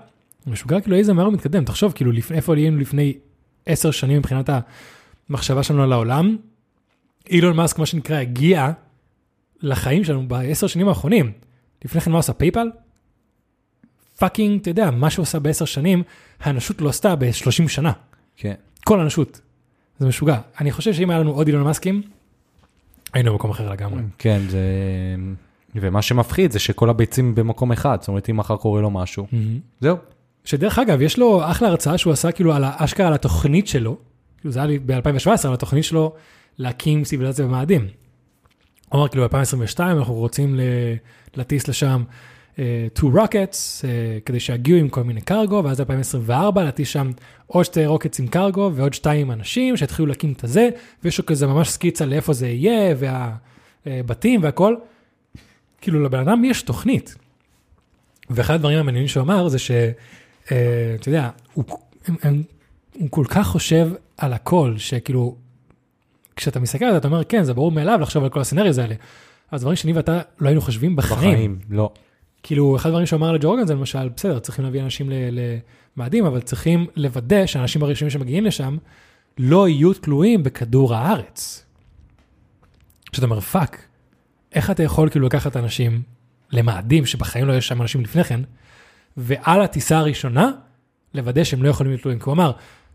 [0.47, 1.65] משוגע, כאילו, איזה מהר הוא מתקדם.
[1.65, 3.13] תחשוב, כאילו, לפני, איפה היינו לפני
[3.65, 4.49] עשר שנים מבחינת
[5.29, 6.37] המחשבה שלנו על העולם,
[7.29, 8.71] אילון מאסק, מה שנקרא, הגיע
[9.61, 11.31] לחיים שלנו בעשר שנים האחרונים.
[11.85, 12.33] לפני כן מה הוא עשה?
[12.33, 12.67] פייפל?
[14.17, 16.03] פאקינג, אתה יודע, מה שהוא עשה בעשר שנים,
[16.39, 17.91] האנושות לא עשתה ב-30 שנה.
[18.35, 18.53] כן.
[18.85, 19.41] כל האנושות.
[19.99, 20.39] זה משוגע.
[20.59, 22.01] אני חושב שאם היה לנו עוד אילון מאסקים,
[23.13, 24.01] היינו במקום אחר לגמרי.
[24.17, 24.59] כן, זה...
[25.75, 29.27] ומה שמפחיד זה שכל הביצים במקום אחד, זאת אומרת, אם מחר קורה לו משהו,
[29.81, 29.97] זהו.
[30.45, 33.97] שדרך אגב, יש לו אחלה הרצאה שהוא עשה כאילו על האשכרה על התוכנית שלו,
[34.39, 36.13] כאילו זה היה לי ב-2017, על התוכנית שלו
[36.57, 37.87] להקים ציוויליזציה במאדים.
[38.89, 40.59] הוא אמר כאילו ב-2022 אנחנו רוצים
[41.35, 42.03] להטיס לשם
[42.55, 42.57] uh,
[42.99, 43.85] two rockets uh,
[44.25, 47.11] כדי שיגיעו עם כל מיני קרגו, ואז 2024 להטיס שם
[47.47, 50.69] עוד שתי רוקטס עם קרגו ועוד שתיים אנשים שיתחילו להקים את הזה,
[51.03, 52.95] ויש לו כזה ממש סקיצה לאיפה זה יהיה,
[53.85, 54.75] והבתים והכל.
[55.83, 57.15] כאילו לבן אדם יש תוכנית.
[58.29, 61.65] ואחד הדברים המעניינים שהוא אמר זה שאתה יודע, הוא,
[62.07, 62.43] הם, הם,
[62.93, 65.35] הוא כל כך חושב על הכל, שכאילו,
[66.35, 68.95] כשאתה מסתכל על זה, אתה אומר, כן, זה ברור מאליו לחשוב על כל הסצנריוז האלה.
[69.51, 71.19] אז דברים שאני ואתה לא היינו חושבים בחיים.
[71.19, 71.91] בחיים, לא.
[72.43, 75.11] כאילו, אחד הדברים שהוא אמר לג'ו רוגן זה למשל, בסדר, צריכים להביא אנשים
[75.97, 78.77] למאדים, אבל צריכים לוודא שהאנשים הראשונים שמגיעים לשם
[79.37, 81.65] לא יהיו תלויים בכדור הארץ.
[83.13, 83.85] שאתה אומר, fuck,
[84.55, 86.01] איך אתה יכול כאילו לקחת אנשים
[86.51, 88.39] למאדים שבחיים לא יש שם אנשים לפני כן,
[89.17, 90.51] ועל הטיסה הראשונה,
[91.13, 92.19] לוודא שהם לא יכולים להיות תלויים.
[92.19, 92.51] כי הוא אמר,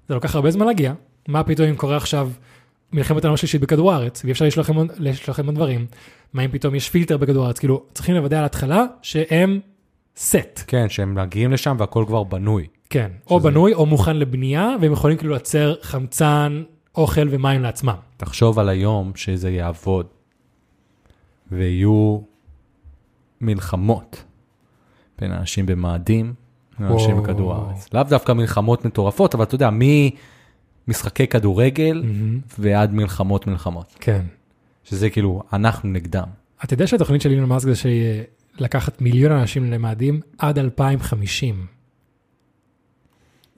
[0.09, 0.93] זה לוקח הרבה זמן להגיע,
[1.29, 2.31] מה פתאום אם קורה עכשיו
[2.93, 5.87] מלחמת העולם השלישית בכדור הארץ, ואי אפשר לשלוח לכם עוד- דברים,
[6.33, 9.61] מה אם פתאום יש פילטר בכדור הארץ, כאילו, צריכים לוודא על ההתחלה שהם
[10.17, 12.67] סט, כן, שהם מגיעים לשם והכל כבר בנוי.
[12.91, 16.63] כן, או בנוי או מוכן לבנייה, והם יכולים כאילו לייצר חמצן,
[16.95, 17.95] אוכל ומים לעצמם.
[18.17, 20.07] תחשוב על היום שזה יעבוד,
[21.53, 22.19] ויהיו
[23.41, 24.25] מלחמות
[25.19, 26.35] בין אנשים במאדים
[26.81, 27.23] לאנשים.
[27.23, 27.89] בכדור הארץ.
[27.93, 29.71] לאו דווקא מלחמות מטורפות, אבל אתה יודע,
[30.89, 32.03] ממשחקי כדורגל
[32.59, 33.97] ועד מלחמות מלחמות.
[34.01, 34.23] כן.
[34.85, 36.29] שזה כאילו, אנחנו נגדם.
[36.65, 38.23] אתה יודע שהתוכנית של אילון מאסק זה שהיא
[38.59, 41.67] לקחת מיליון אנשים למאדים עד 2050.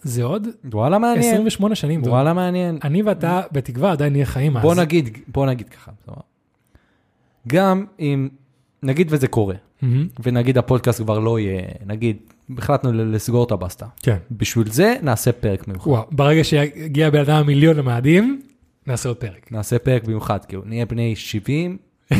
[0.03, 2.03] זה עוד וואלה מעניין, 28 שנים.
[2.03, 2.79] וואלה מעניין.
[2.85, 4.63] אני ואתה בתקווה עדיין נהיה חיים אז.
[4.63, 5.91] בוא נגיד, בוא נגיד ככה.
[7.49, 8.29] גם אם,
[8.83, 10.09] נגיד וזה קורה, מהמם.
[10.23, 12.17] ונגיד הפודקאסט כבר לא יהיה, נגיד,
[12.59, 13.87] החלטנו לסגור את הבסטה.
[14.03, 14.17] כן.
[14.31, 15.91] בשביל זה נעשה פרק מיוחד.
[15.91, 18.43] וואו, ברגע שיגיע בן אדם המיליון למאדים,
[18.87, 19.53] נעשה עוד פרק.
[19.53, 21.77] נעשה פרק מיוחד, כאילו, נהיה בני 70,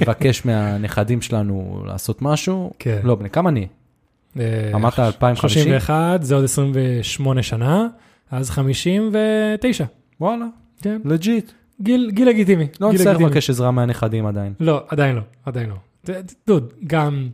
[0.00, 2.72] נבקש מהנכדים שלנו לעשות משהו.
[2.78, 3.00] כן.
[3.04, 3.66] לא, בני כמה נהיה?
[4.40, 5.62] אה, אמרת 2050?
[5.62, 7.86] 31, זה עוד 28 שנה,
[8.30, 9.84] אז 59.
[10.20, 10.46] וואלה,
[10.82, 11.00] כן.
[11.04, 11.52] legit.
[11.82, 12.66] גיל, גיל לגיטימי.
[12.80, 13.20] לא גיל נצטרך.
[13.20, 14.52] לבקש עזרה מהנכדים עדיין.
[14.60, 16.14] לא, עדיין לא, עדיין לא.
[16.46, 17.28] דוד, גם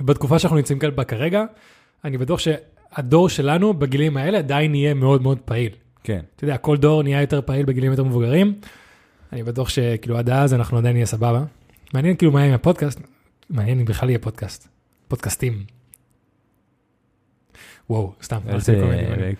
[0.00, 1.44] בתקופה שאנחנו נמצאים כאן בה כרגע,
[2.04, 5.72] אני בטוח שהדור שלנו בגילים האלה עדיין יהיה מאוד מאוד פעיל.
[6.04, 6.20] כן.
[6.36, 8.54] אתה יודע, כל דור נהיה יותר פעיל בגילים יותר מבוגרים.
[9.32, 11.44] אני בטוח שכאילו עד אז אנחנו עדיין נהיה סבבה.
[11.94, 13.00] מעניין כאילו מה יהיה עם הפודקאסט,
[13.50, 14.68] מעניין אם בכלל יהיה פודקאסט.
[15.08, 15.64] פודקאסטים.
[17.90, 18.38] וואו, סתם.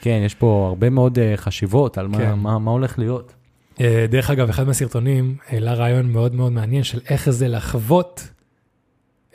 [0.01, 2.35] כן, יש פה הרבה מאוד אה, חשיבות על מה- כן.
[2.39, 3.35] מה הולך להיות.
[3.81, 8.29] אה, דרך אגב, אחד מהסרטונים העלה רעיון מאוד מאוד מעניין של איך זה לחוות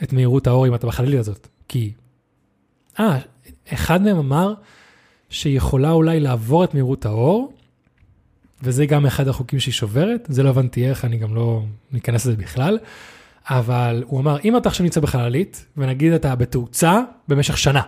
[0.04, 1.48] את מהירות האור אם אתה בחללית הזאת.
[1.68, 1.94] כי,
[3.00, 3.20] אה,
[3.74, 4.54] אחד מהם אמר
[5.30, 7.54] שיכולה אולי לעבור את מהירות האור,
[8.64, 12.38] וזה גם אחד החוקים שהיא שוברת, זה לא הבנתי איך, אני גם לא ניכנס לזה
[12.38, 12.80] בכלל,
[13.50, 17.82] אבל הוא אמר, אם אתה עכשיו נמצא בחללית, ונגיד אתה בתאוצה במשך שנה,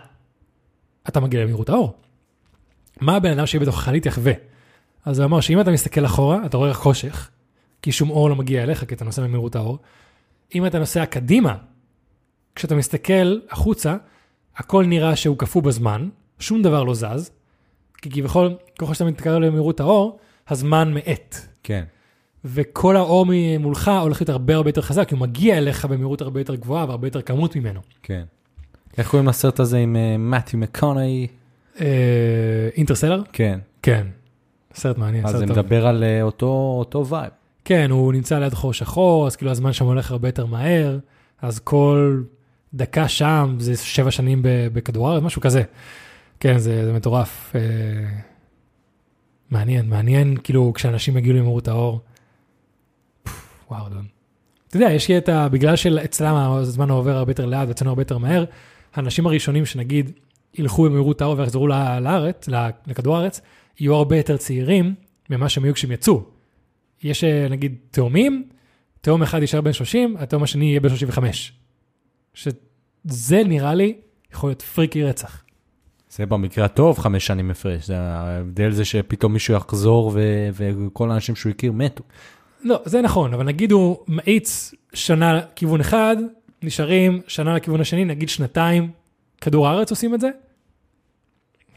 [1.07, 1.93] אתה מגיע למהירות האור.
[3.01, 4.33] מה הבן אדם שיהיה בתוך החללית יחווה?
[5.07, 7.29] אז הוא אמר שאם אתה מסתכל אחורה, אתה רואה רק חושך,
[7.81, 9.77] כי שום אור לא מגיע אליך, כי אתה נוסע במהירות האור.
[10.55, 11.55] אם אתה נוסע קדימה,
[12.55, 13.97] כשאתה מסתכל החוצה,
[14.57, 17.31] הכל נראה שהוא קפוא בזמן, שום דבר לא זז,
[18.01, 21.35] כי כביכול, ככל שאתה מתקרב למהירות האור, הזמן מאט.
[21.63, 21.83] כן.
[22.45, 26.39] וכל האור ממולך הולך להיות הרבה הרבה יותר חזק, כי הוא מגיע אליך במהירות הרבה
[26.39, 27.79] יותר גבוהה והרבה יותר כמות ממנו.
[28.03, 28.23] כן.
[28.97, 29.95] איך קוראים לסרט הזה עם
[30.31, 31.27] מתיו מקונאי?
[32.75, 33.21] Interstellar?
[33.33, 33.59] כן.
[33.81, 34.07] כן.
[34.77, 35.57] סרט מעניין, אז סרט זה טוב.
[35.57, 37.31] מדבר על אה, אותו אותו vibe.
[37.65, 40.99] כן, הוא נמצא ליד חור שחור, אז כאילו הזמן שם הולך הרבה יותר מהר,
[41.41, 42.21] אז כל
[42.73, 45.63] דקה שם זה שבע שנים בכדור הארץ, משהו כזה.
[46.39, 47.55] כן, זה, זה מטורף.
[47.55, 47.61] אה,
[49.51, 51.99] מעניין, מעניין, כאילו, כשאנשים יגיעו למהירות האור.
[53.71, 54.05] וואו, דון.
[54.67, 55.49] אתה יודע, יש לי את ה...
[55.49, 58.45] בגלל שאצלם הזמן עובר הרבה יותר לאט ואצלנו הרבה יותר מהר,
[58.95, 60.11] האנשים הראשונים שנגיד
[60.53, 62.49] ילכו במהירות האור ויחזרו לארץ,
[62.87, 63.41] לכדור הארץ,
[63.79, 64.95] יהיו הרבה יותר צעירים
[65.29, 66.23] ממה שהם היו כשהם יצאו.
[67.03, 68.47] יש אה, נגיד תאומים,
[69.01, 71.53] תאום אחד יישאר בן 30, התאום השני יהיה בן 35.
[72.33, 73.97] שזה נראה לי
[74.33, 75.43] יכול להיות פריקי רצח.
[76.09, 81.35] זה במקרה הטוב חמש שנים הפרש, זה ההבדל זה שפתאום מישהו יחזור ו- וכל האנשים
[81.35, 82.03] שהוא הכיר מתו.
[82.63, 86.15] לא, זה נכון, אבל נגיד הוא מאיץ שנה לכיוון אחד,
[86.63, 88.91] נשארים שנה לכיוון השני, נגיד שנתיים,
[89.41, 90.29] כדור הארץ עושים את זה?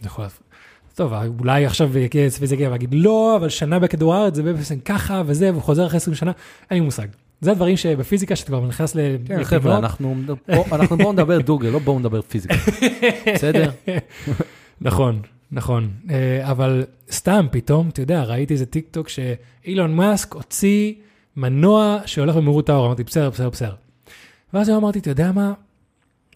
[0.00, 0.49] זה יכול להיות...
[0.94, 5.22] טוב, אולי עכשיו יגיע וזה יגיע ויגיד, לא, אבל שנה בכדור הארץ זה בעצם ככה
[5.26, 6.32] וזה, והוא חוזר אחרי 20 שנה,
[6.70, 7.06] אין לי מושג.
[7.40, 8.98] זה הדברים שבפיזיקה שאתה כבר נכנס ל...
[9.24, 10.14] כן, חבר'ה, אנחנו
[10.48, 12.54] בוא- אנחנו בואו נדבר דוגל, לא בואו נדבר פיזיקה.
[13.34, 13.70] בסדר?
[14.80, 15.20] נכון,
[15.52, 15.88] נכון.
[16.10, 20.92] אה, אבל סתם, פתאום, אתה יודע, ראיתי איזה טיק טוק שאילון מאסק הוציא
[21.36, 23.74] מנוע שהולך במהירות האור, אמרתי, בסדר, בסדר, בסדר.
[24.54, 25.52] ואז אמרתי, אתה יודע מה?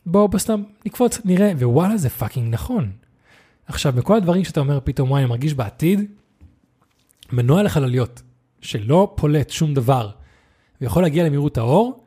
[0.06, 2.90] בואו בוא סתם נקפוץ, נראה, וואלה, זה fucking נכון.
[3.66, 6.00] עכשיו, בכל הדברים שאתה אומר פתאום, וואי, אני מרגיש בעתיד,
[7.32, 8.22] מנוע לחלליות,
[8.60, 10.10] שלא פולט שום דבר,
[10.80, 12.04] ויכול להגיע למהירות האור,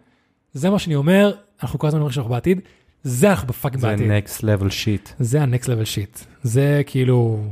[0.54, 1.34] זה מה שאני אומר,
[1.64, 2.60] אנחנו כל הזמן אומרים שאנחנו בעתיד,
[3.04, 4.12] זה אנחנו ב fucking זה בעתיד.
[4.12, 5.14] next level shit.
[5.20, 6.26] זה ה-next level shit.
[6.44, 7.44] זה כאילו...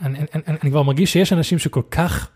[0.00, 2.30] אני, אני, אני, אני כבר מרגיש שיש אנשים שכל כך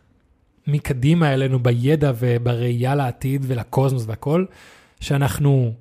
[0.66, 4.44] מקדימה אלינו בידע ובראייה לעתיד ולקוסמוס והכל,
[5.00, 5.72] שאנחנו,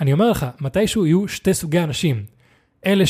[0.00, 2.24] אני אומר לך, מתישהו יהיו שתי סוגי אנשים.
[2.86, 3.06] אלה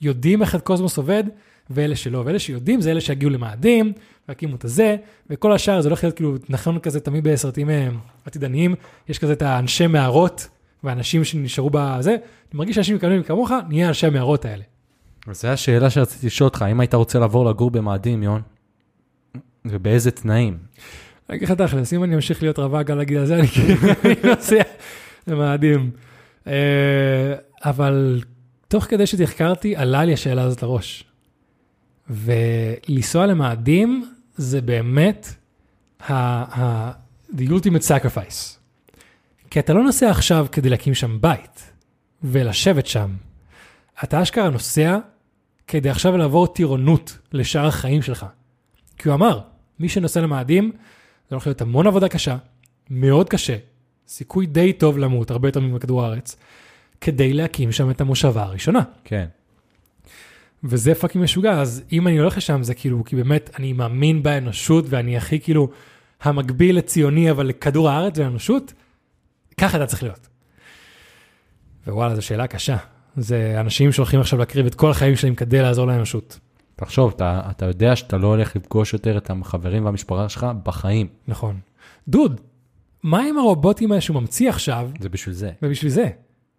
[0.00, 1.24] שיודעים איך הקוסמוס עובד,
[1.70, 2.22] ואלה שלא.
[2.26, 3.92] ואלה שיודעים זה אלה שיגיעו למאדים,
[4.28, 4.96] והקימו את הזה,
[5.30, 7.88] וכל השאר זה הולך להיות כאילו, נכון כזה תמיד בסרטים אה,
[8.24, 8.74] עתידניים,
[9.08, 10.48] יש כזה את האנשי מערות,
[10.84, 12.18] ואנשים שנשארו בזה, אני
[12.54, 14.62] מרגיש שאנשים מקבלים כמוך, נהיה אנשי המערות האלה.
[15.32, 18.42] זו השאלה שרציתי לשאול אותך, האם היית רוצה לעבור לגור במאדים, יון?
[19.64, 20.58] ובאיזה תנאים?
[21.28, 23.74] אני אגיד לך תכלס, אם אני אמשיך להיות רווק על הגיל הזה, אני כאילו
[24.34, 24.62] נוסע
[25.26, 25.90] למאדים.
[26.46, 27.34] אה,
[27.64, 28.20] אבל
[28.68, 31.04] תוך כדי שתחקרתי, עלה לי השאלה הזאת לראש.
[32.10, 35.28] ולנסוע למאדים זה באמת
[36.00, 36.12] ה-
[36.60, 36.92] ה-
[37.36, 38.58] the ultimate sacrifice.
[39.50, 41.72] כי אתה לא נוסע עכשיו כדי להקים שם בית
[42.22, 43.10] ולשבת שם.
[44.04, 44.98] אתה אשכרה נוסע
[45.66, 48.26] כדי עכשיו לעבור טירונות לשאר החיים שלך.
[48.98, 49.40] כי הוא אמר,
[49.80, 50.72] מי שנוסע למאדים,
[51.28, 52.36] זה הולך להיות המון עבודה קשה,
[52.90, 53.56] מאוד קשה,
[54.08, 56.36] סיכוי די טוב למות, הרבה יותר מכדור הארץ,
[57.00, 58.80] כדי להקים שם את המושבה הראשונה.
[59.04, 59.26] כן.
[60.64, 64.84] וזה פאקינג משוגע, אז אם אני הולך לשם זה כאילו, כי באמת אני מאמין באנושות
[64.88, 65.68] ואני הכי כאילו
[66.22, 68.72] המקביל לציוני אבל לכדור הארץ ולאנושות,
[69.60, 70.28] ככה אתה צריך להיות.
[71.86, 72.76] ווואלה, זו שאלה קשה.
[73.16, 76.38] זה אנשים שהולכים עכשיו להקריב את כל החיים שלהם כדי לעזור לאנושות.
[76.76, 81.06] תחשוב, אתה, אתה יודע שאתה לא הולך לפגוש יותר את החברים והמשפחה שלך בחיים.
[81.28, 81.60] נכון.
[82.08, 82.40] דוד,
[83.02, 85.50] מה עם הרובוטים האלה שהוא ממציא עכשיו, זה בשביל זה.
[85.62, 86.08] ובשביל זה?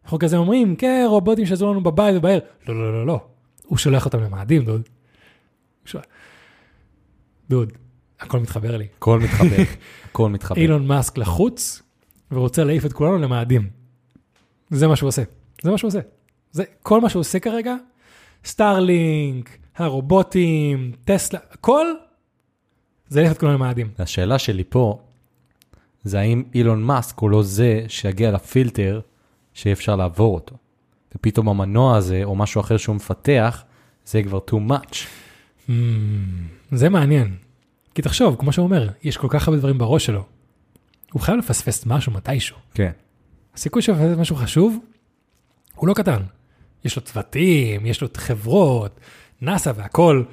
[0.04, 2.40] אנחנו כזה אומרים, כן, רובוטים שיעזרו לנו בבית ובעיר.
[2.68, 3.20] לא, לא, לא, לא.
[3.66, 4.82] הוא שולח אותם למאדים, דוד.
[7.50, 7.74] דוד,
[8.20, 8.88] הכל מתחבר לי.
[8.98, 9.64] הכל מתחבר,
[10.12, 10.58] הכל מתחבר.
[10.58, 11.82] אילון מאסק לחוץ,
[12.32, 13.70] ורוצה להעיף את כולנו למאדים.
[14.70, 15.24] זה מה שהוא עושה.
[15.62, 16.00] זה מה שהוא עושה.
[16.52, 17.76] זה כל מה שהוא עושה כרגע,
[18.46, 21.86] סטארלינק, הרובוטים, טסלה, הכל,
[23.08, 23.90] זה להעיף את כולנו למאדים.
[24.00, 25.00] השאלה שלי פה,
[26.04, 29.02] זה האם אילון מאסק הוא לא זה שיגיע לפילטר
[29.54, 30.56] שאי אפשר לעבור אותו.
[31.16, 33.64] ופתאום המנוע הזה, או משהו אחר שהוא מפתח,
[34.06, 34.96] זה כבר too much.
[35.68, 35.72] Hmm,
[36.72, 37.36] זה מעניין.
[37.96, 40.26] כי תחשוב, כמו שהוא אומר, יש כל כך הרבה דברים בראש שלו.
[41.12, 42.58] הוא חייב לפספס משהו מתישהו.
[42.74, 42.92] כן.
[43.56, 44.78] הסיכוי שהוא יפספס משהו חשוב
[45.76, 46.22] הוא לא קטן.
[46.86, 49.00] יש לו צוותים, יש לו חברות,
[49.42, 50.24] נאסא והכל,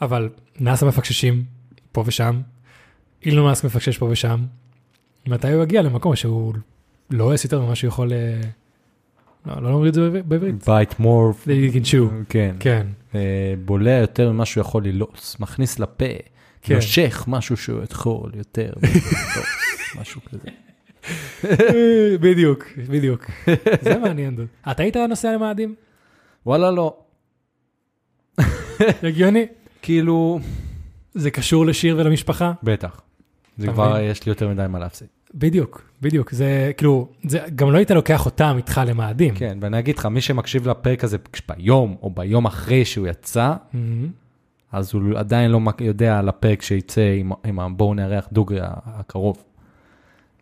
[0.00, 0.28] אבל
[0.60, 1.44] נאסא מפקששים
[1.92, 2.40] פה ושם,
[3.24, 4.44] אילון מאסק מפקשש פה ושם.
[5.26, 6.54] מתי הוא יגיע למקום שהוא
[7.10, 8.12] לא עושה יותר ממה שהוא יכול...
[9.46, 10.54] לא, לא אומרים את זה בעברית.
[10.98, 12.24] מור, That you can chew.
[12.28, 12.56] כן.
[12.60, 12.86] כן.
[13.14, 16.04] אה, בולע יותר ממה שהוא יכול ללוס, מכניס לפה,
[16.62, 16.74] כן.
[16.74, 18.72] נושך משהו שהוא יכול יותר,
[20.00, 20.48] משהו כזה.
[22.20, 23.30] בדיוק, בדיוק.
[23.80, 24.46] זה מעניין.
[24.70, 25.74] אתה היית נוסע למאדים?
[26.46, 26.96] וואלה לא,
[29.02, 29.46] הגיוני.
[29.82, 30.40] כאילו,
[31.14, 32.52] זה קשור לשיר ולמשפחה?
[32.62, 33.00] בטח.
[33.58, 33.98] זה כבר?
[34.00, 35.08] יש לי יותר מדי מה להפסיד.
[35.34, 36.30] בדיוק, בדיוק.
[36.30, 39.34] זה כאילו, זה גם לא היית לוקח אותם איתך למאדים.
[39.34, 41.16] כן, ואני אגיד לך, מי שמקשיב לפרק הזה
[41.48, 44.08] ביום או ביום אחרי שהוא יצא, מהמם.
[44.72, 49.44] אז הוא עדיין לא יודע על הפרק שיצא עם, עם הבואו נארח דוגרי הקרוב.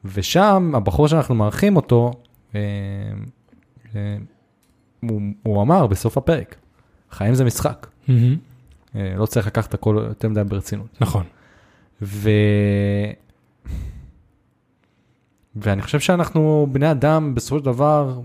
[0.04, 2.10] ושם, הבחור שאנחנו מארחים אותו,
[2.54, 2.60] אה,
[3.94, 4.16] אה,
[5.00, 6.56] הוא, הוא אמר בסוף הפרק,
[7.10, 7.86] חיים זה משחק.
[8.96, 10.96] אה, לא צריך לקחת הכל יותר מדי ברצינות.
[11.00, 11.24] נכון.
[12.02, 12.30] ו...
[15.56, 18.20] ואני חושב שאנחנו בני אדם, בסופו של דבר,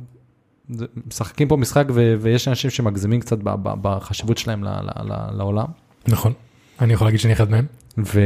[1.08, 2.16] משחקים פה משחק ו...
[2.20, 3.50] ויש אנשים שמגזימים קצת ב...
[3.50, 3.74] ב...
[3.82, 4.68] בחשיבות שלהם ל...
[4.68, 5.14] ל...
[5.14, 5.38] ל...
[5.38, 5.68] לעולם.
[6.08, 6.34] נכון.
[6.82, 7.66] אני יכול להגיד שאני אחד מהם.
[7.98, 8.22] ו...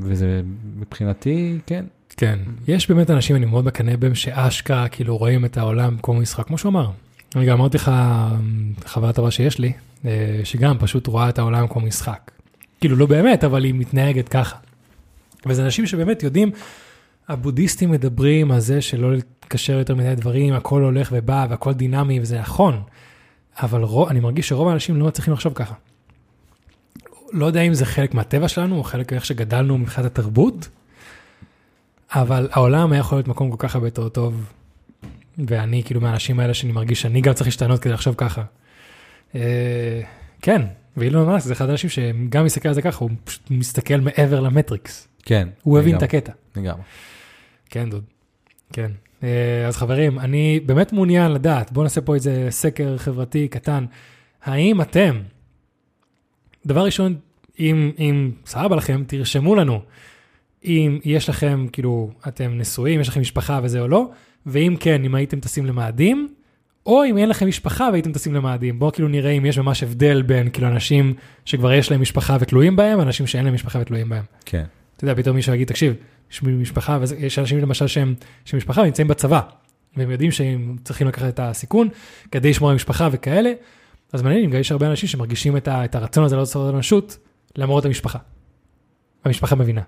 [0.00, 0.42] וזה
[0.76, 1.84] מבחינתי, כן.
[2.16, 2.38] כן.
[2.68, 6.58] יש באמת אנשים, אני מאוד מקנא בהם, שאשכרה כאילו רואים את העולם כמו משחק, כמו
[6.58, 6.90] שהוא אמר.
[7.36, 7.92] אני גם אמרתי לך,
[8.86, 9.72] חוויה טובה שיש לי,
[10.04, 12.30] אה, שגם פשוט רואה את העולם כמו משחק.
[12.80, 14.56] כאילו לא באמת, אבל היא מתנהגת ככה.
[15.46, 16.50] וזה אנשים שבאמת יודעים,
[17.28, 22.40] הבודהיסטים מדברים על זה שלא להתקשר יותר מדי דברים, הכל הולך ובא והכל דינמי וזה
[22.40, 22.82] נכון.
[23.62, 25.74] אבל רוב, אני מרגיש שרוב האנשים לא מצליחים לחשוב ככה.
[27.32, 30.68] לא יודע אם זה חלק מהטבע שלנו או חלק מאיך שגדלנו מבחינת התרבות,
[32.14, 34.52] אבל העולם היה יכול להיות מקום כל כך הרבה יותר טוב,
[35.38, 38.42] ואני כאילו מהאנשים האלה שאני מרגיש שאני גם צריך להשתנות כדי לחשוב ככה.
[39.34, 40.00] אה,
[40.42, 40.62] כן,
[40.96, 45.08] ואילון מאסק זה אחד האנשים שגם מסתכל על זה ככה, הוא פשוט מסתכל מעבר למטריקס.
[45.22, 45.48] כן.
[45.62, 46.32] הוא הבין את הקטע.
[46.56, 46.82] לגמרי.
[47.70, 48.04] כן, דוד.
[48.72, 48.90] כן.
[49.22, 53.84] אה, אז חברים, אני באמת מעוניין לדעת, בואו נעשה פה איזה סקר חברתי קטן.
[54.42, 55.20] האם אתם,
[56.66, 57.14] דבר ראשון,
[57.58, 59.80] אם, אם סבבה לכם, תרשמו לנו
[60.64, 64.10] אם יש לכם, כאילו, אתם נשואים, יש לכם משפחה וזה או לא,
[64.46, 66.28] ואם כן, אם הייתם טסים למאדים,
[66.86, 70.22] או אם אין לכם משפחה והייתם טסים למאדים, בואו כאילו נראה אם יש ממש הבדל
[70.22, 71.14] בין כאילו אנשים
[71.44, 74.24] שכבר יש להם משפחה ותלויים בהם, אנשים שאין להם משפחה ותלויים בהם.
[74.44, 74.64] כן.
[74.96, 75.94] אתה יודע, פתאום מישהו יגיד, תקשיב,
[76.42, 78.14] משפחה, ויש אנשים למשל שהם,
[78.44, 79.40] שמשפחה נמצאים בצבא,
[79.96, 81.88] והם יודעים שהם צריכים לקחת את הסיכון
[82.32, 83.52] כדי לשמור על משפחה וכאלה,
[84.12, 87.18] אז מעניין אם יש הרבה אנשים שמרגישים את, ה, את הרצון הזה לעשות אנושות
[87.56, 88.18] למרות המשפחה.
[89.24, 89.82] המשפחה מבינה.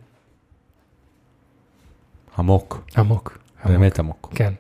[2.38, 3.38] עמוק, עמוק.
[3.64, 4.32] באמת עמוק.
[4.34, 4.53] כן.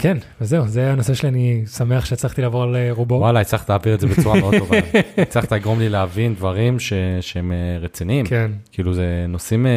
[0.00, 3.14] כן, וזהו, זה הנושא שלי, אני שמח שהצלחתי לעבור על אה, רובו.
[3.14, 4.76] וואלה, הצלחת להעביר את זה בצורה מאוד טובה.
[5.16, 8.26] הצלחת לגרום לי להבין דברים ש- שהם אה, רציניים.
[8.26, 9.70] כן, כאילו זה נושאים, אה,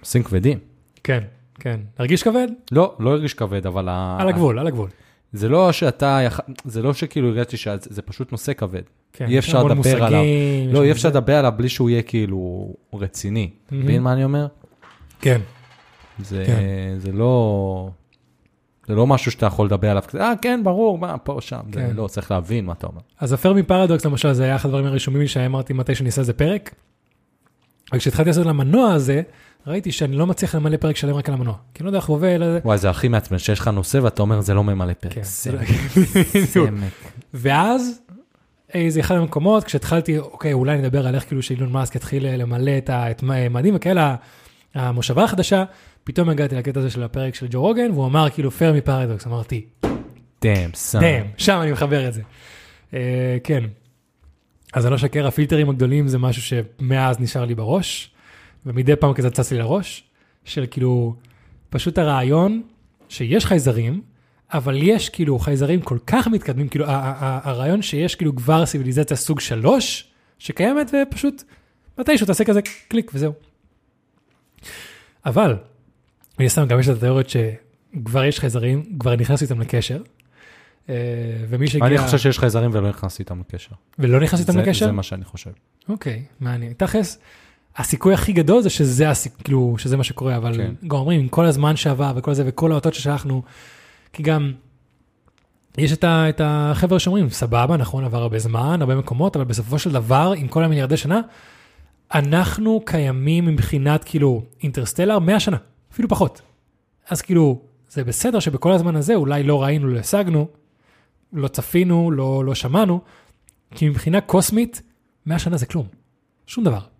[0.00, 0.58] נושאים כבדים.
[1.04, 1.20] כן,
[1.54, 1.80] כן.
[1.98, 2.48] הרגיש כבד?
[2.72, 3.88] לא, לא הרגיש כבד, אבל...
[4.18, 4.88] על הגבול, על הגבול.
[5.32, 6.20] זה לא שאתה,
[6.64, 8.82] זה לא שכאילו הרגשתי שזה פשוט נושא כבד.
[9.12, 10.20] כן, אי אפשר לדבר עליו.
[10.20, 11.18] מושגים, יש לא, אי אפשר זה.
[11.18, 13.50] לדבר עליו בלי שהוא יהיה כאילו רציני.
[13.70, 13.84] מהמם.
[13.84, 14.46] מבין מה אני אומר?
[15.20, 15.40] כן,
[16.18, 16.62] זה, כן.
[16.98, 17.90] זה לא...
[18.86, 21.60] זה לא משהו שאתה יכול לדבר עליו כזה, אה, כן, ברור, מה, פה, שם.
[21.72, 21.96] זה כן.
[21.96, 23.00] לא, צריך להבין מה אתה אומר.
[23.20, 26.32] אז הפרמי פרדוקס למשל, זה היה אחד הדברים הרשומים לי שאמרתי מתי שאני אעשה איזה
[26.32, 26.74] פרק.
[27.94, 29.22] וכשהתחלתי לעשות למנוע הזה,
[29.68, 31.54] ראיתי שאני לא מצליח למלא פרק שלם רק על המנוע.
[31.74, 33.98] כי אני לא יודע איך הוא עובד, לא- וואי, זה הכי מעצבן, שיש לך נושא
[34.02, 35.12] ואתה אומר, זה לא ממלא פרק.
[35.12, 35.24] כן.
[35.24, 35.68] סמק.
[37.34, 38.00] ואז,
[38.88, 42.78] זה אחד המקומות, כשהתחלתי, אוקיי, אולי נדבר על איך כאילו שאילון מאסק התחיל אה, למלא
[42.78, 44.16] את ה- את מה- מאדים וכאלה,
[44.74, 45.64] המושבה החדשה,
[46.04, 49.64] פתאום הגעתי לקטע הזה של הפרק של ג'ו רוגן, והוא אמר כאילו פרמי פרדוקס, אמרתי,
[50.42, 51.00] דאם, סאם.
[51.00, 52.22] דאם, שם אני מחבר את זה.
[52.94, 53.64] אה, כן.
[54.74, 58.10] אז אני לא אשקר, הפילטרים הגדולים זה משהו שמאז נשאר לי בראש,
[58.66, 60.04] ומדי פעם כזה צץ לי לראש,
[60.44, 61.14] של כאילו,
[61.70, 62.62] פשוט הרעיון
[63.08, 64.02] שיש חייזרים,
[64.52, 70.10] אבל יש כאילו חייזרים כל כך מתקדמים, כאילו הרעיון שיש כאילו כבר ציוויליזציה סוג שלוש,
[70.38, 71.42] שקיימת ופשוט
[71.98, 73.32] מתישהו תעשה כזה קליק וזהו.
[75.26, 75.56] אבל,
[76.38, 80.02] מן הסתם גם יש את התיאוריות שכבר יש חייזרים, כבר נכנסתי איתם לקשר,
[80.88, 80.94] אה,
[81.48, 81.86] ומי שהגיע...
[81.86, 83.74] אני חושב שיש חייזרים ולא נכנסתי איתם לקשר.
[83.98, 84.86] ולא נכנס איתם לקשר?
[84.86, 85.50] זה מה שאני חושב.
[85.88, 86.72] אוקיי, מעניין.
[86.72, 87.18] תכלס,
[87.78, 89.32] הסיכוי הכי גדול זה שזה, הסיכ...
[89.44, 90.74] כאילו, שזה מה שקורה, אבל כן.
[90.88, 93.42] גם אומרים, עם כל הזמן שעבר וכל זה, וכל האותות ששלחנו,
[94.12, 94.52] כי גם,
[95.78, 96.28] יש את, ה...
[96.28, 100.48] את החבר'ה שאומרים, סבבה, נכון, עבר הרבה זמן, הרבה מקומות, אבל בסופו של דבר, עם
[100.48, 101.20] כל המיליארדי שנה,
[102.14, 105.56] אנחנו קיימים מבחינת, כאילו, אינטרסטלר 100 שנה,
[105.92, 106.42] אפילו פחות.
[107.08, 110.48] אז כאילו, זה בסדר שבכל הזמן הזה אולי לא ראינו, לא השגנו,
[111.32, 113.00] לא צפינו, לא, לא שמענו,
[113.74, 114.82] כי מבחינה קוסמית,
[115.26, 115.86] 100 שנה זה כלום,
[116.46, 116.97] שום דבר.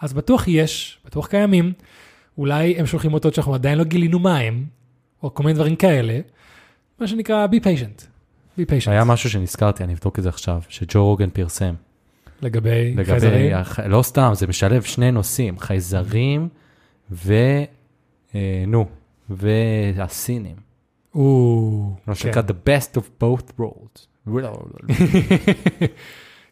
[0.00, 1.72] אז בטוח יש, בטוח קיימים,
[2.38, 4.64] אולי הם שולחים אותות שאנחנו עדיין לא גילינו מה הם,
[5.22, 6.20] או כל מיני דברים כאלה,
[7.00, 8.02] מה שנקרא be patient.
[8.58, 8.90] be patient.
[8.90, 11.74] היה משהו שנזכרתי, אני אבדוק את זה עכשיו, שג'ו רוגן פרסם.
[12.42, 13.54] לגבי לגבי, חייזרים.
[13.54, 16.48] הח- לא סתם, זה משלב שני נושאים, חייזרים
[17.10, 17.34] ו...
[18.34, 18.86] אה, נו,
[19.30, 20.56] והסינים.
[21.14, 22.20] או, מה כן.
[22.20, 24.06] שנקרא the best of both worlds.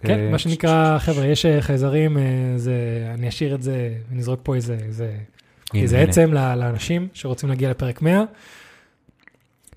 [0.00, 2.22] כן, אה, מה שנקרא, חבר'ה, יש אה, חייזרים, אה,
[3.14, 5.16] אני אשאיר את זה, נזרוק פה איזה, איזה,
[5.72, 6.08] הנה, איזה הנה.
[6.08, 8.24] עצם לאנשים שרוצים להגיע לפרק 100.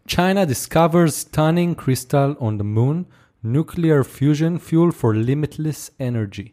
[0.07, 3.05] China discovers stunning crystal on the moon,
[3.43, 6.49] nuclear fusion fuel for limitless energy.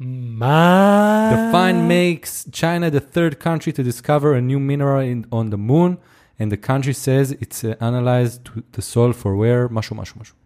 [0.00, 1.30] מה?
[1.32, 5.58] The find makes China the third country to discover a new mineral in, on the
[5.58, 5.98] moon,
[6.38, 10.39] and the country says it's uh, analyzed to the soil for where, משהו, משהו, משהו.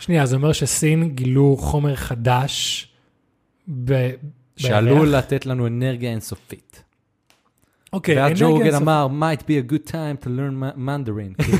[0.00, 2.88] שנייה, זה אומר שסין גילו חומר חדש
[3.84, 4.10] ב...
[4.56, 5.08] שעלול?
[5.08, 6.82] לתת לנו אנרגיה אינסופית.
[7.92, 8.82] אוקיי, ואז אנרגיה ג'ו רוגן אינסופית.
[8.88, 11.42] אמר, might be a good time to learn ma- Mandarin.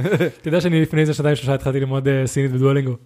[0.40, 2.96] אתה יודע שאני לפני איזה שנתיים שלושה התחלתי ללמוד אה, סינית בדואלינגו.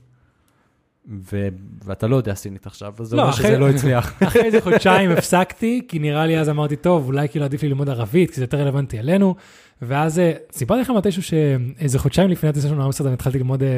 [1.32, 1.48] ו-
[1.84, 4.14] ואתה לא יודע סינית עכשיו, אז זה לא, אומר אחרי- שזה לא הצליח.
[4.22, 7.88] אחרי איזה חודשיים הפסקתי, כי נראה לי אז אמרתי, טוב, אולי כאילו עדיף לי ללמוד
[7.88, 9.34] ערבית, כי זה יותר רלוונטי אלינו.
[9.82, 13.72] ואז אה, סיפרתי לך מתישהו שאיזה חודשיים לפני הטיסה שלנו לאמסטרדם התחלתי ללמוד אה, אה,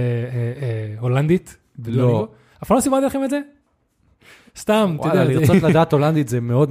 [0.63, 1.57] אה, הולנדית.
[1.87, 2.29] לא.
[2.63, 3.41] אף פעם לא סיפרתי לכם את זה?
[4.57, 5.35] סתם, אתה וואלה, יודע.
[5.47, 6.71] זה- לרצות לדעת הולנדית זה מאוד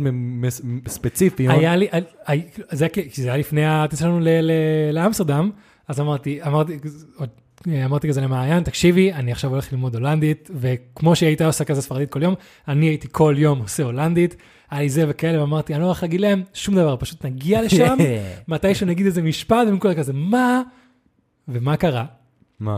[0.88, 1.50] ספציפי.
[1.50, 1.88] היה לי,
[2.26, 2.88] היה- זה
[3.24, 4.20] היה לפני הטיסה שלנו
[4.94, 5.52] לאמסטרדם,
[5.88, 6.78] אז אמרתי, אמרתי,
[7.86, 12.24] אמרתי כזה למעיין, תקשיבי, אני עכשיו הולך ללמוד הולנדית, וכמו שהיית עושה כזה ספרדית כל
[12.24, 12.34] יום,
[12.68, 14.36] אני הייתי כל יום עושה הולנדית,
[14.74, 17.98] היה לי זה וכאלה, ואמרתי, אני לא הולך להגיד להם שום דבר, פשוט נגיע לשם,
[18.48, 20.62] מתישהו נגיד איזה משפט, והם כולם כזה, מה?
[21.48, 22.06] ומה קרה?
[22.60, 22.78] מה?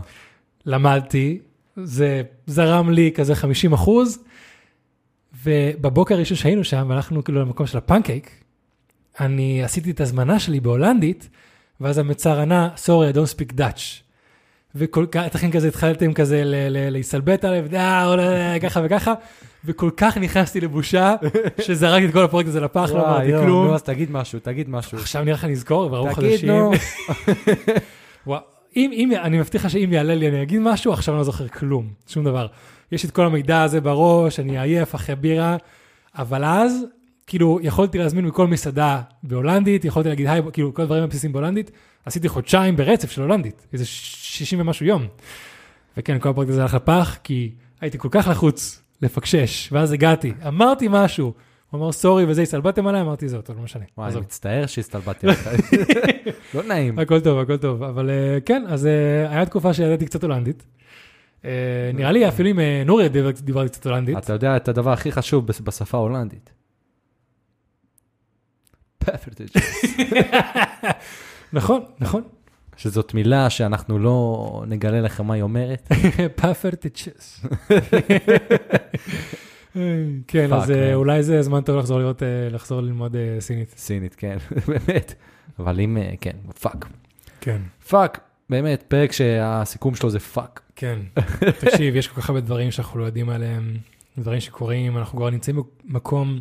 [0.65, 1.39] למדתי,
[1.77, 4.19] זה זרם לי כזה 50 אחוז,
[5.43, 8.43] ובבוקר הראשון שהיינו שם, והלכנו כאילו למקום של הפנקייק,
[9.19, 11.29] אני עשיתי את הזמנה שלי בהולנדית,
[11.81, 13.81] ואז המצר ענה, sorry, I don't speak Dutch.
[14.75, 16.41] וכל כך, כזה התחלתם כזה
[16.91, 19.13] להסתלבט עליו, "אה, לא, ככה וככה,
[19.65, 21.15] וכל כך נכנסתי לבושה,
[21.65, 23.67] שזרקתי את כל הפרויקט הזה לפח, לא אמרתי כלום.
[23.67, 24.97] נו, אז תגיד משהו, תגיד משהו.
[24.97, 26.49] עכשיו נראה לך נזכור, תגיד, חדשים.
[26.49, 26.71] נו.
[28.27, 28.41] וואו,
[28.75, 31.47] אם, אם, אני מבטיח לך שאם יעלה לי אני אגיד משהו, עכשיו אני לא זוכר
[31.47, 32.47] כלום, שום דבר.
[32.91, 35.57] יש את כל המידע הזה בראש, אני עייף אחרי בירה,
[36.17, 36.85] אבל אז,
[37.27, 41.71] כאילו, יכולתי להזמין מכל מסעדה בהולנדית, יכולתי להגיד היי, כאילו, כל הדברים הבסיסיים בהולנדית,
[42.05, 45.07] עשיתי חודשיים ברצף של הולנדית, איזה 60 ומשהו יום.
[45.97, 47.51] וכן, כל הפרויקט הזה הלך לפח, כי
[47.81, 51.33] הייתי כל כך לחוץ לפקשש, ואז הגעתי, אמרתי משהו,
[51.69, 53.83] הוא אמר סורי וזה, הסתלבטתם עליי, אמרתי זה אותו, לא משנה.
[53.97, 54.19] וואי, אני.
[54.21, 55.49] מצטער שהסתלבטתי עליך.
[56.55, 56.99] לא נעים.
[56.99, 60.65] הכל טוב, הכל טוב, אבל אה, כן, אז אה, היה תקופה שידעתי קצת הולנדית.
[61.45, 61.51] אה,
[61.93, 64.17] נראה לי אפילו עם נוריה דיבר- דיברתי קצת הולנדית.
[64.17, 66.51] אתה יודע את הדבר הכי חשוב בשפה ההולנדית.
[71.53, 72.23] נכון, נכון.
[72.77, 75.91] שזאת מילה שאנחנו לא נגלה לכם מה היא אומרת.
[76.41, 77.45] פאפרטיצ'ס.
[80.27, 80.93] כן, אז אה.
[80.93, 83.73] אולי זה זמן טוב לחזור לראות, אה, לחזור ללמוד אה, סינית.
[83.77, 85.13] סינית, כן, באמת.
[85.59, 86.87] אבל אם, כן, fuck.
[87.41, 87.61] כן.
[87.89, 88.19] fuck,
[88.49, 90.61] באמת, פרק שהסיכום שלו זה fuck.
[90.75, 90.99] כן.
[91.59, 93.77] תקשיב, יש כל כך הרבה דברים שאנחנו לא יודעים עליהם,
[94.17, 96.39] דברים שקורים, אנחנו כבר נמצאים במקום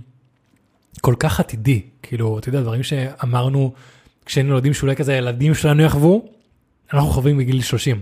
[1.00, 3.72] כל כך עתידי, כאילו, אתה יודע, דברים שאמרנו
[4.26, 6.28] כשהיינו יודעים שאולי כזה הילדים שלנו יחוו,
[6.92, 8.00] אנחנו חווים בגיל 30,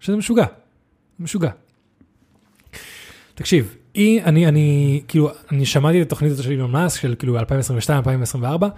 [0.00, 0.46] שזה משוגע,
[1.20, 1.50] משוגע.
[3.34, 7.38] תקשיב, היא, אני, אני, כאילו, אני שמעתי את התוכנית הזאת של אילון מאסק, של כאילו
[7.38, 8.68] 2022, 2024,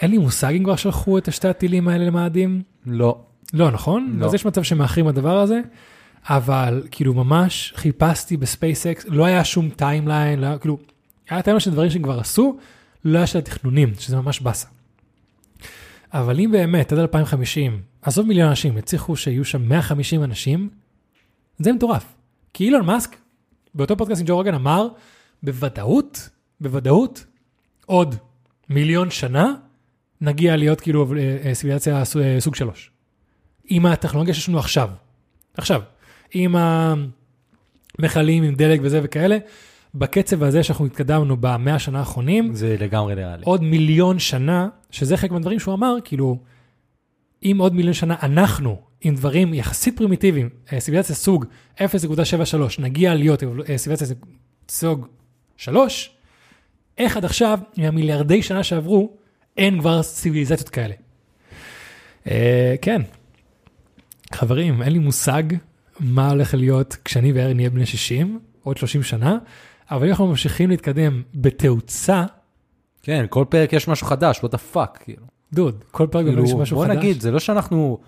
[0.00, 2.62] אין לי מושג אם כבר שלחו את השתי הטילים האלה למאדים.
[2.86, 3.18] לא.
[3.52, 4.16] לא, נכון?
[4.18, 4.26] לא.
[4.26, 5.60] אז יש מצב שמאחרים הדבר הזה,
[6.28, 10.78] אבל כאילו ממש חיפשתי ב SpaceX, לא היה שום timeline, לא, כאילו,
[11.30, 12.56] היה timeline של דברים שכבר עשו,
[13.04, 14.68] לא היה של התכנונים, שזה ממש באסה.
[16.12, 20.68] אבל אם באמת, עד 2050, עזוב מיליון אנשים, הצליחו שיהיו שם 150 אנשים,
[21.58, 22.04] זה מטורף.
[22.54, 23.16] כי אילון מאסק,
[23.74, 24.88] באותו פודקאסט עם ג'ו רוגן אמר,
[25.42, 26.28] בוודאות,
[26.60, 27.26] בוודאות,
[27.86, 28.14] עוד
[28.68, 29.54] מיליון שנה,
[30.20, 32.90] נגיע להיות כאילו אה, אה, סיביליזציה אה, סוג שלוש.
[33.64, 34.90] עם הטכנולוגיה שיש לנו עכשיו.
[35.54, 35.82] עכשיו,
[36.34, 36.54] עם
[37.98, 39.38] המכלים, עם דלק וזה וכאלה,
[39.98, 43.42] בקצב הזה שאנחנו התקדמנו במאה השנה האחרונים, זה לגמרי ריאלי.
[43.44, 46.38] עוד מיליון שנה, שזה חלק מהדברים שהוא אמר, כאילו,
[47.42, 51.44] אם עוד מיליון שנה אנחנו, עם דברים יחסית פרימיטיביים, אה, סיביליזציה סוג
[51.78, 51.82] 0.73,
[52.78, 54.16] נגיע להיות אה, סיביליזציה
[54.68, 55.06] סוג
[55.56, 56.10] 3,
[56.98, 59.16] איך עד עכשיו, מהמיליארדי שנה שעברו,
[59.56, 60.94] אין כבר סיביליזציות כאלה.
[62.26, 63.02] אה, כן,
[64.32, 65.42] חברים, אין לי מושג
[66.00, 69.38] מה הולך להיות כשאני וארי נהיה בני 60, עוד 30 שנה,
[69.90, 72.24] אבל אם אנחנו ממשיכים להתקדם בתאוצה,
[73.02, 75.22] כן, כל פרק יש משהו חדש, what the fuck, כאילו.
[75.52, 76.96] דוד, כל פרק כאילו, יש משהו בוא חדש.
[76.96, 77.98] נגיד, זה לא שאנחנו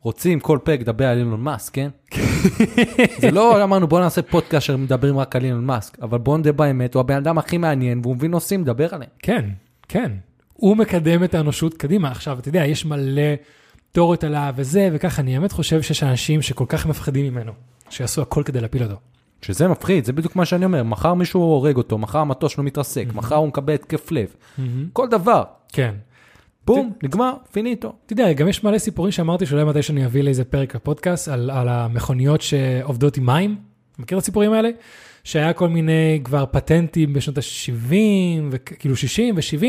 [0.00, 1.88] רוצים כל פרק לדבר על אילון מאסק, כן?
[3.22, 6.94] זה לא אמרנו בוא נעשה פודקאסט שמדברים רק על אילון מאסק, אבל בוא נדבר באמת,
[6.94, 9.10] הוא הבן אדם הכי מעניין והוא מבין נושאים, מדבר עליהם.
[9.18, 9.44] כן,
[9.88, 10.12] כן.
[10.52, 12.10] הוא מקדם את האנושות קדימה.
[12.10, 13.22] עכשיו, אתה יודע, יש מלא
[13.92, 17.52] תיאוריות עליו וזה, וככה, אני באמת חושב שיש אנשים שכל כך מפחדים ממנו,
[17.90, 18.96] שיעשו הכל כדי להפיל אותו.
[19.44, 23.04] שזה מפחיד, זה בדיוק מה שאני אומר, מחר מישהו הורג אותו, מחר המטוס שלו מתרסק,
[23.14, 24.34] מחר הוא מקבל התקף לב,
[24.92, 25.42] כל דבר,
[25.72, 25.94] כן.
[26.66, 27.92] בום, נגמר, פיניטו.
[28.06, 31.50] אתה יודע, גם יש מלא סיפורים שאמרתי שאולי מתי שאני אביא לאיזה פרק לפודקאסט, על,
[31.50, 33.56] על המכוניות שעובדות עם מים.
[33.98, 34.70] מכיר את הסיפורים האלה?
[35.24, 37.94] שהיה כל מיני כבר פטנטים בשנות ה-70,
[38.50, 39.64] וכאילו 60 ו-70,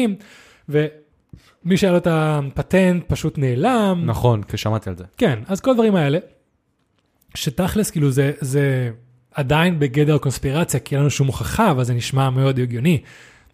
[0.69, 4.03] ומי שהיה לו את הפטנט פשוט נעלם.
[4.05, 5.03] נכון, כי שמעתי על זה.
[5.17, 6.17] כן, אז כל הדברים האלה,
[7.35, 8.91] שתכלס, כאילו זה, זה
[9.35, 13.01] עדיין בגדר קונספירציה, כי אין לנו שום הוכחה, אבל זה נשמע מאוד הגיוני.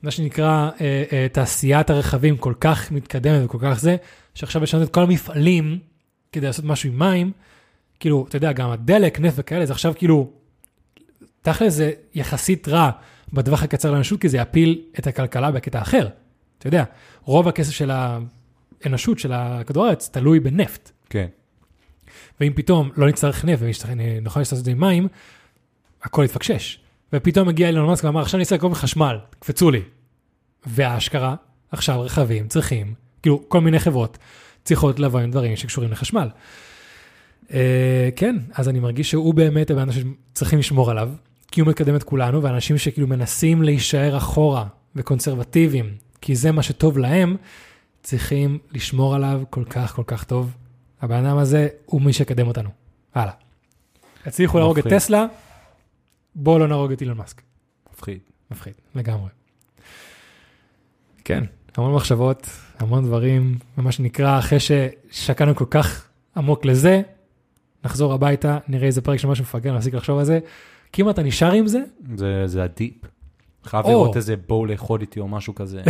[0.04, 3.96] מה שנקרא, אה, אה, תעשיית הרכבים כל כך מתקדמת וכל כך זה,
[4.36, 5.80] שעכשיו לשנות את כל המפעלים
[6.32, 7.32] כדי לעשות משהו עם מים,
[8.00, 10.30] כאילו, אתה יודע, גם הדלק, נפט וכאלה, זה עכשיו כאילו,
[11.42, 12.90] תכלס זה יחסית רע
[13.34, 16.08] בטווח הקצר לאנושות, כי זה יפיל את הכלכלה בקטע אחר.
[16.58, 16.84] אתה יודע,
[17.24, 20.92] רוב הכסף של האנושות, של הכדור הארץ, תלוי בנפט.
[21.10, 21.28] כן.
[22.40, 25.08] ואם פתאום לא נצטרך נפט ונוכל לעשות את זה עם מים,
[26.04, 26.80] הכל יתפקשש.
[27.14, 29.82] ופתאום מגיע אילון מאסק ואמר, עכשיו ניסע לקרוא חשמל, תקפצו לי.
[30.66, 31.36] והאשכרה,
[31.72, 34.18] עכשיו רכבים צריכים, כאילו כל מיני חברות
[34.64, 36.30] צריכות לבוא עם דברים שקשורים לחשמל.
[37.48, 37.54] Uh,
[38.16, 41.10] כן, אז אני מרגיש שהוא באמת הבן אדם שצריכים לשמור עליו,
[41.52, 46.98] כי הוא מקדם את כולנו, ואנשים שכאילו מנסים להישאר אחורה וקונסרבטיביים, כי זה מה שטוב
[46.98, 47.36] להם,
[48.04, 50.52] צריכים לשמור עליו כל כך כל כך טוב.
[51.02, 52.70] הבן אדם הזה הוא מי שיקדם אותנו.
[53.16, 53.34] הלאה.
[54.26, 54.88] הצליחו להרוג את.
[54.88, 55.26] טסלה,
[56.36, 57.42] בואו לא נהרוג את אילון מאסק.
[57.94, 58.20] מפחיד.
[58.52, 59.30] מפחיד, לגמרי.
[61.24, 61.44] כן,
[61.78, 67.02] המון מחשבות, המון דברים, ומה שנקרא, אחרי ששקענו כל כך עמוק לזה,
[67.86, 70.40] נחזור הביתה, נראה איזה פרק של משהו מפגר, נפסיק לחשוב על זה.
[70.92, 71.82] כי אם אתה נשאר עם זה,
[72.16, 72.94] זה, זה הדיפ.
[73.64, 73.90] חייב או.
[73.90, 75.82] לראות איזה בואו לאכול איתי או משהו כזה.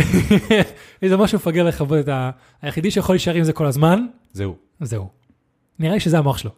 [1.02, 2.30] איזה משהו מפגר לכבוד את ה...
[2.62, 4.56] היחידי שיכול להישאר עם זה כל הזמן, זהו.
[4.80, 5.08] זהו.
[5.78, 6.50] נראה לי שזה המוח שלו.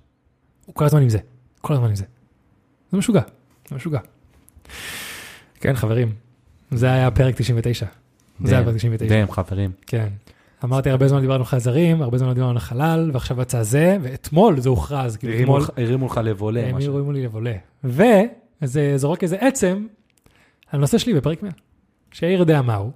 [0.66, 1.18] הוא כל הזמן עם זה,
[1.60, 2.04] כל הזמן עם זה.
[2.92, 3.22] זה משוגע,
[3.72, 4.00] משוגע.
[5.60, 6.12] כן, חברים,
[6.70, 7.86] זה היה פרק 99.
[8.44, 9.14] זה היה פרק 99.
[9.24, 9.70] דם, חברים.
[9.86, 10.08] כן.
[10.64, 14.60] אמרתי, הרבה זמן דיברנו על חייזרים, הרבה זמן דיברנו על החלל, ועכשיו יצא זה, ואתמול
[14.60, 15.16] זה הוכרז.
[15.16, 16.66] כאילו, הרימו לך- הרימו לך לב עולה.
[16.68, 16.76] הם.
[16.76, 17.54] הרימו לי לבולה.
[17.84, 19.86] וזה זורק איזה עצם
[20.70, 21.50] על הנושא שלי בפרק 100,
[22.12, 22.90] שיאיר יודע מהו,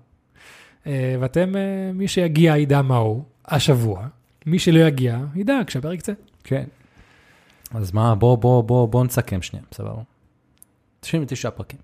[0.87, 1.61] אה, ואתם, אה,
[1.95, 4.07] מי שיגיע ידע מהו השבוע,
[4.47, 6.12] מי שלא יגיע ידע כשהפרק יצא.
[6.45, 6.64] כן.
[7.75, 10.03] אז מה, בוא, בוא, בוא, בוא נסכם שנייה, בסבבה?
[11.01, 11.79] 99 פרקים.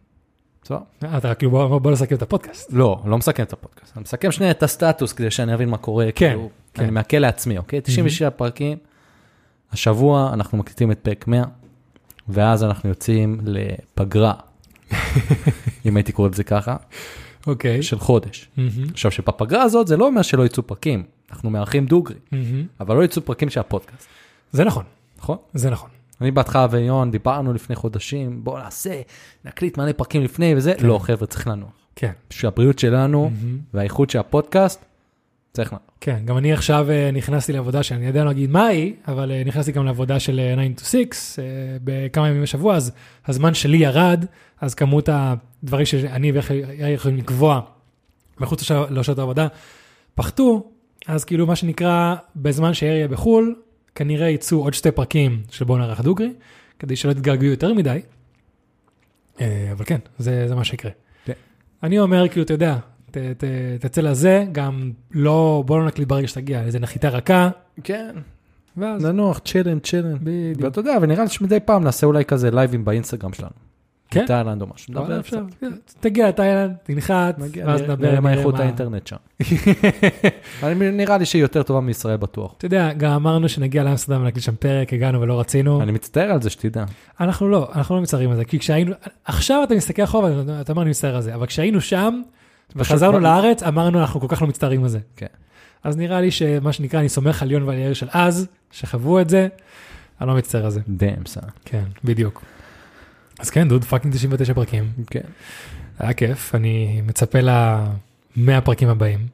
[0.63, 0.79] בסדר?
[1.05, 2.73] אה, אתה כאילו בוא, בוא נסכם את הפודקאסט.
[2.73, 3.97] לא, לא מסכם את הפודקאסט.
[3.97, 6.07] אני מסכם שנייה את הסטטוס כדי שאני אבין מה קורה.
[6.15, 6.83] כן, כאילו, כן.
[6.83, 7.81] אני מעכל לעצמי, אוקיי?
[7.81, 8.79] 96 פרקים.
[9.73, 11.45] השבוע אנחנו מקליטים את פרק 100,
[12.29, 14.35] ואז אנחנו יוצאים לפגרה,
[15.87, 16.77] אם הייתי קורא לזה ככה,
[17.47, 17.83] אוקיי.
[17.83, 18.49] של חודש.
[18.57, 22.67] מהמם, עכשיו, שבפגרה הזאת זה לא אומר שלא יצאו פרקים, אנחנו מארחים דוגרי, מהמם.
[22.81, 24.09] אבל לא יצאו פרקים של הפודקאסט,
[24.53, 24.85] זה נכון,
[25.19, 25.37] נכון?
[25.55, 25.91] זה נכון.
[26.21, 29.01] אני בהתחלה ויון דיברנו לפני חודשים, בוא נעשה,
[29.45, 31.71] נקליט מלא פרקים לפני וזה, לא חבר'ה, צריך לנוח.
[31.97, 32.11] כן.
[32.31, 33.59] בשביל הבריאות שלנו מהמם.
[33.75, 34.85] והאיכות של הפודקאסט,
[35.53, 35.83] צריך לנוח.
[36.01, 39.73] כן, גם אני עכשיו אה, נכנסתי לעבודה שאני יודע להגיד מה היא, אבל אה, נכנסתי
[39.73, 41.45] גם לעבודה של אה, 9 to 6 אה,
[41.85, 42.93] בכמה ימים בשבוע, אז
[43.27, 44.25] הזמן שלי ירד,
[44.61, 47.61] אז כמות הדברים שאני ויאיר יכולים לקבוע
[48.41, 49.47] מחוץ לשע- לשעות העבודה
[50.15, 50.71] פחתו,
[51.07, 53.55] אז כאילו מה שנקרא, בזמן שיאיר יהיה בחו"ל,
[53.95, 56.33] כנראה יצאו עוד שתי פרקים של בוא נערך דוגרי,
[56.79, 58.01] כדי שלא תתגעגעו יותר מדי,
[59.41, 60.91] אה, אבל כן, זה, זה מה שיקרה.
[61.25, 61.33] כן.
[61.83, 62.77] אני אומר, כאילו, אתה יודע,
[63.11, 63.45] ת, ת,
[63.81, 67.51] תצא לזה, גם לא, בוא לא נקליט ברגע שתגיע, איזה נחיתה רכה,
[67.85, 68.17] כן.
[68.77, 70.17] ואז לנוח, צ'ילן, צ'ילן.
[70.21, 70.61] בדיוק.
[70.61, 73.74] ואתה יודע, ונראה לי שמדי פעם נעשה אולי כזה לייבים באינסטגרם שלנו.
[74.11, 74.25] כן?
[74.25, 74.93] בתאילנד או משהו.
[74.93, 75.37] נדבר קצת.
[75.37, 75.43] אפשר,
[76.01, 78.21] תגיע לתאילנד, תנחת, ואז נדבר.
[78.21, 79.17] נראה איכות האינטרנט שם.
[80.93, 82.55] נראה לי שהיא יותר טובה מישראל בטוח.
[82.59, 85.83] אתה יודע, גם אמרנו שנגיע לאמסטרדם ונקליט שם פרק, הגענו ולא רצינו.
[85.83, 86.85] אני מצטער על זה שתדע.
[87.21, 88.93] אנחנו לא, אנחנו לא מצטערים על זה, כי כשהיינו,
[89.25, 92.23] עכשיו אתה מסתכל אחורה ואתה אומר אני מצטער על זה, אבל כשהיינו שם
[92.77, 94.99] וחזרנו לארץ, אמרנו אנחנו כל כך לא מצטערים על זה.
[95.17, 95.27] כן.
[95.85, 99.29] אז נראה לי שמה שנקרא, אני סומך על יון ועל יאיר של אז, שחוו את
[99.31, 99.49] זה,
[100.21, 100.81] אני לא מצטער על זה.
[100.89, 101.41] Damn son.
[101.65, 102.43] כן, בדיוק.
[103.39, 104.85] אז כן, דוד, fucking 99 פרקים.
[105.11, 105.21] כן.
[105.99, 109.27] היה כיף, אני מצפה ל-100 הפרקים הבאים.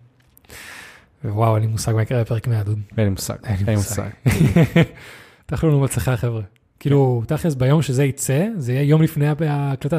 [1.24, 2.78] וואו, אין לי מושג מה יקרה בפרק 100, דוד.
[2.98, 3.34] אין לי מושג.
[3.44, 4.08] אין לי מושג.
[5.46, 6.42] תאחלו לנו בהצלחה, חבר'ה.
[6.80, 9.98] כאילו, תכלס, ביום שזה יצא, זה יהיה יום לפני ההקלטה.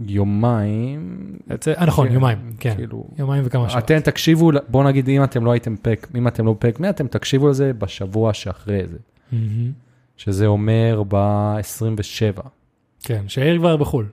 [0.00, 1.32] יומיים.
[1.78, 2.74] אה, נכון, כן, יומיים, כן.
[2.76, 3.84] כאילו, יומיים וכמה שעות.
[3.84, 6.90] אתם תקשיבו, ל- בוא נגיד אם אתם לא הייתם פרק, אם אתם לא בפרק 100,
[6.90, 8.98] אתם תקשיבו לזה בשבוע שאחרי זה.
[10.16, 12.40] שזה אומר ב-27.
[13.02, 14.06] כן, שיאיר כבר בחו"ל.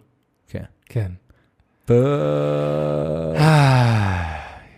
[0.48, 0.64] כן.
[0.86, 1.12] כן.
[3.36, 4.24] אה,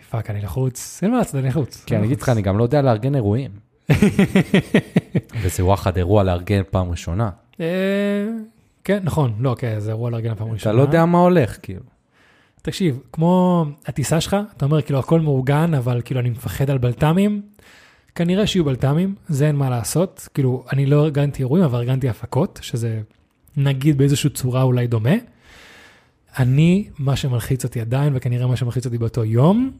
[0.10, 0.99] fuck, אני לחוץ.
[1.03, 1.84] אין מה לעשות, אני לחוץ.
[1.86, 3.51] כן, אני אגיד לך, אני גם לא יודע לארגן אירועים.
[5.41, 7.30] וזה וואחד אירוע לארגן פעם ראשונה.
[7.60, 7.66] אה,
[8.84, 10.76] כן, נכון, לא, כן, זה אירוע לארגן הפעם אתה הראשונה.
[10.76, 11.82] לא יודע מה הולך, כאילו.
[12.62, 17.41] תקשיב, כמו הטיסה שלך, אתה אומר כאילו הכל מאורגן, אבל כאילו אני מפחד על בלת"מים.
[18.16, 20.28] כנראה שיהיו בלת"מים, זה אין מה לעשות.
[20.34, 23.01] כאילו, אני לא ארגנתי אירועים, אבל ארגנתי הפקות, שזה
[23.58, 25.16] נגיד באיזושהי צורה אולי דומה.
[26.39, 29.72] אני, מה שמלחיץ אותי עדיין, וכנראה מה שמלחיץ אותי באותו יום,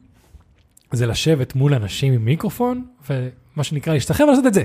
[0.92, 4.64] זה לשבת מול אנשים עם מיקרופון, ומה שנקרא להשתחרר ולעשות את זה.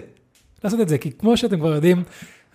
[0.64, 2.03] לעשות את זה, כי כמו שאתם כבר יודעים,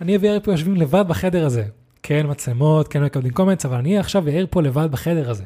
[0.01, 1.63] אני ויאיר פה יושבים לבד בחדר הזה.
[2.03, 5.43] כן מצלמות, כן מקבלים קומץ, אבל אני עכשיו ויאיר פה לבד בחדר הזה.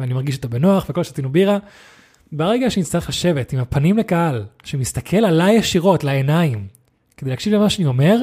[0.00, 1.58] ואני מרגיש אותו בנוח, וכל שתינו בירה.
[2.32, 6.66] ברגע שנצטרך לשבת עם הפנים לקהל, שמסתכל עליי ישירות, לעיניים,
[7.16, 8.16] כדי להקשיב למה שאני אומר,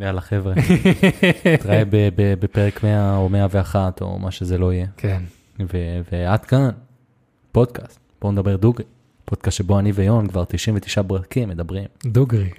[0.00, 0.54] יאללה, חבר'ה.
[1.54, 4.86] נתראה ב- ב- בפרק 100 או 101 או מה שזה לא יהיה.
[4.96, 5.22] כן,
[5.60, 6.68] ו- ועד כאן,
[7.52, 7.98] פודקאסט.
[8.20, 8.84] בואו נדבר דוגרי.
[9.24, 11.84] פודקאסט שבו אני ויון כבר 99 פרקים מדברים.
[12.04, 12.50] דוגרי.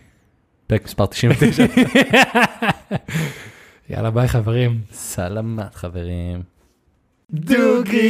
[0.68, 1.66] פרק מספר 99.
[3.90, 4.82] יאללה ביי חברים.
[4.92, 6.42] סלמת חברים.
[7.32, 8.04] דוגרי!